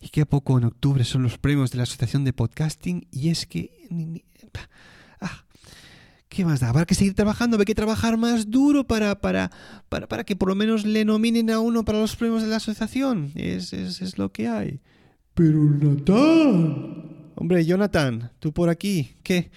Y 0.00 0.10
que 0.10 0.20
a 0.20 0.26
poco 0.26 0.58
en 0.58 0.64
octubre 0.64 1.02
son 1.02 1.24
los 1.24 1.38
premios 1.38 1.72
de 1.72 1.78
la 1.78 1.82
Asociación 1.82 2.22
de 2.24 2.32
Podcasting, 2.32 3.08
y 3.10 3.30
es 3.30 3.46
que... 3.46 3.72
ah, 5.20 5.44
¿Qué 6.28 6.44
más 6.44 6.60
da? 6.60 6.68
Habrá 6.68 6.84
que 6.84 6.94
seguir 6.94 7.14
trabajando, 7.14 7.58
hay 7.58 7.64
que 7.64 7.74
trabajar 7.74 8.16
más 8.16 8.50
duro 8.50 8.84
para, 8.84 9.20
para, 9.20 9.50
para, 9.88 10.06
para 10.06 10.24
que 10.24 10.36
por 10.36 10.48
lo 10.48 10.54
menos 10.54 10.84
le 10.84 11.04
nominen 11.04 11.50
a 11.50 11.58
uno 11.58 11.84
para 11.84 11.98
los 11.98 12.14
premios 12.14 12.42
de 12.42 12.48
la 12.48 12.56
asociación. 12.56 13.32
Es, 13.34 13.72
es, 13.72 14.02
es 14.02 14.18
lo 14.18 14.30
que 14.30 14.46
hay. 14.46 14.80
Pero 15.34 15.58
Natán. 15.58 17.05
Hombre, 17.36 17.64
Jonathan, 17.64 18.32
tú 18.40 18.52
por 18.52 18.68
aquí, 18.68 19.14
¿qué? 19.22 19.50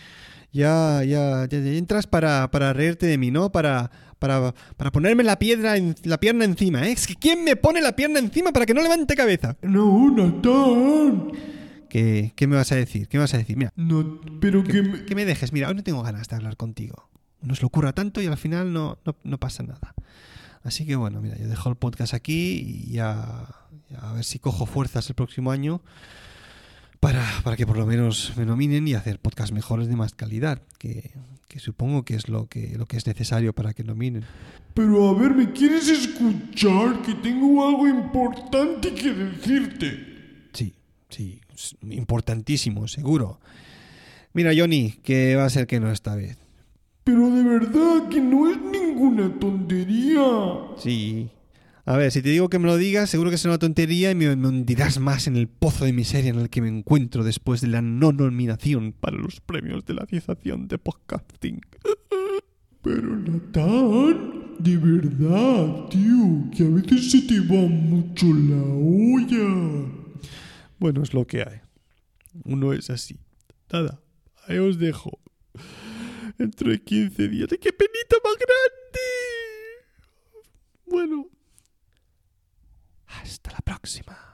ya, 0.52 1.04
ya, 1.04 1.48
ya, 1.48 1.58
entras 1.58 2.08
para, 2.08 2.50
para, 2.52 2.74
reírte 2.74 3.06
de 3.06 3.18
mí, 3.18 3.32
¿no? 3.32 3.52
Para, 3.52 3.92
para, 4.18 4.54
para 4.78 4.92
ponerme 4.92 5.24
la, 5.24 5.38
piedra 5.38 5.78
en, 5.78 5.96
la 6.04 6.20
pierna 6.20 6.46
encima, 6.46 6.88
¿eh? 6.88 6.92
Es 6.92 7.08
que 7.08 7.16
¿quién 7.16 7.44
me 7.44 7.56
pone 7.56 7.82
la 7.82 7.96
pierna 7.96 8.20
encima 8.20 8.52
para 8.52 8.66
que 8.66 8.74
no 8.74 8.82
levante 8.82 9.16
cabeza? 9.16 9.58
No, 9.62 10.12
Natán. 10.12 11.32
¿Qué, 11.90 12.34
¿Qué 12.36 12.48
me 12.48 12.56
vas 12.56 12.72
a 12.72 12.76
decir? 12.76 13.08
¿Qué 13.08 13.18
me 13.18 13.24
vas 13.24 13.34
a 13.34 13.38
decir? 13.38 13.58
Mira. 13.58 13.74
No, 13.76 14.20
pero 14.40 14.64
que, 14.64 14.82
me... 14.82 15.06
que 15.06 15.16
me 15.16 15.26
dejes. 15.26 15.54
Mira, 15.54 15.70
hoy 15.70 15.76
no 15.76 15.84
tengo 15.84 16.04
ganas 16.04 16.28
de 16.28 16.36
hablar 16.36 16.56
contigo. 16.56 17.10
Nos 17.42 17.62
lo 17.62 17.68
ocurra 17.68 17.94
tanto 17.94 18.22
y 18.22 18.28
al 18.28 18.38
final 18.38 18.74
no, 18.74 19.00
no, 19.06 19.16
no 19.24 19.38
pasa 19.40 19.64
nada. 19.64 19.96
Así 20.62 20.86
que 20.86 20.96
bueno, 20.96 21.22
mira, 21.22 21.38
yo 21.38 21.48
dejo 21.48 21.70
el 21.70 21.78
podcast 21.78 22.14
aquí 22.14 22.86
y 22.88 22.92
ya, 22.92 23.48
ya 23.90 23.98
a 24.00 24.14
ver 24.14 24.24
si 24.24 24.40
cojo 24.40 24.66
fuerzas 24.66 25.08
el 25.10 25.16
próximo 25.16 25.52
año 25.52 25.82
para, 27.00 27.26
para 27.44 27.56
que 27.56 27.66
por 27.66 27.78
lo 27.78 27.86
menos 27.86 28.34
me 28.38 28.46
nominen 28.46 28.88
y 28.88 28.94
hacer 28.94 29.20
podcasts 29.20 29.54
mejores 29.54 29.88
de 29.88 29.96
más 29.96 30.14
calidad, 30.14 30.62
que, 30.78 31.12
que 31.48 31.60
supongo 31.60 32.04
que 32.04 32.16
es 32.16 32.30
lo 32.30 32.48
que, 32.48 32.76
lo 32.78 32.86
que 32.86 32.98
es 32.98 33.08
necesario 33.08 33.54
para 33.54 33.74
que 33.74 33.84
nominen. 33.84 34.26
Pero 34.74 35.10
a 35.10 35.14
ver, 35.14 35.34
¿me 35.34 35.52
quieres 35.52 35.88
escuchar? 35.90 37.02
Que 37.02 37.16
tengo 37.16 37.68
algo 37.68 37.88
importante 37.88 38.94
que 38.94 39.14
decirte. 39.14 40.08
Sí, 40.54 40.74
sí, 41.10 41.42
importantísimo, 41.90 42.88
seguro. 42.88 43.40
Mira, 44.34 44.52
Johnny, 44.56 44.92
que 45.04 45.36
va 45.36 45.46
a 45.46 45.50
ser 45.50 45.68
que 45.68 45.80
no 45.80 45.92
esta 45.92 46.16
vez. 46.16 46.38
Pero 47.04 47.32
de 47.32 47.44
verdad 47.44 48.10
que 48.10 48.22
no 48.22 48.50
es 48.50 48.58
ninguna 48.62 49.34
tontería. 49.40 50.22
Sí, 50.78 51.30
a 51.90 51.98
ver, 51.98 52.12
si 52.12 52.22
te 52.22 52.30
digo 52.30 52.50
que 52.50 52.60
me 52.60 52.68
lo 52.68 52.78
digas, 52.78 53.10
seguro 53.10 53.32
que 53.32 53.36
es 53.36 53.46
una 53.46 53.58
tontería 53.58 54.12
y 54.12 54.16
me, 54.16 54.30
hundirás 54.30 55.00
más 55.00 55.26
en 55.26 55.36
el 55.36 55.48
pozo 55.48 55.86
de 55.86 55.92
miseria 55.92 56.30
en 56.30 56.38
el 56.38 56.52
que 56.52 56.62
me 56.62 56.68
encuentro 56.68 57.24
después 57.24 57.62
de 57.62 57.68
la 57.68 57.82
no 57.82 58.12
nominación 58.12 58.92
para 58.92 59.18
los 59.18 59.42
premios 59.42 59.84
de 59.86 59.96
la 59.96 60.04
Asociación 60.04 60.68
de 60.68 60.78
Podcasting. 60.78 61.62
Pero 62.84 63.16
Natán, 63.16 64.56
de 64.60 64.78
verdad, 64.78 65.88
tío, 65.90 66.52
que 66.56 66.64
a 66.64 66.70
veces 66.70 67.10
se 67.10 67.22
te 67.24 67.40
va 67.40 67.68
mucho 67.68 68.28
la 68.36 68.62
olla. 68.62 69.92
Bueno, 70.78 71.02
es 71.02 71.12
lo 71.16 71.26
que 71.26 71.42
hay. 71.42 71.62
Uno 72.46 72.72
es 72.72 72.92
así. 72.92 73.18
Nada, 73.74 74.00
ahí 74.48 74.60
os 74.60 74.78
dejo. 74.78 75.18
Dentro 76.38 76.70
de 76.70 76.84
15 76.84 77.30
días. 77.30 77.50
¡Qué 77.50 77.74
penita 77.74 78.16
más 78.24 78.36
grande! 78.36 79.00
Bueno. 80.86 81.39
Hasta 83.22 83.52
la 83.52 83.60
próxima. 83.60 84.29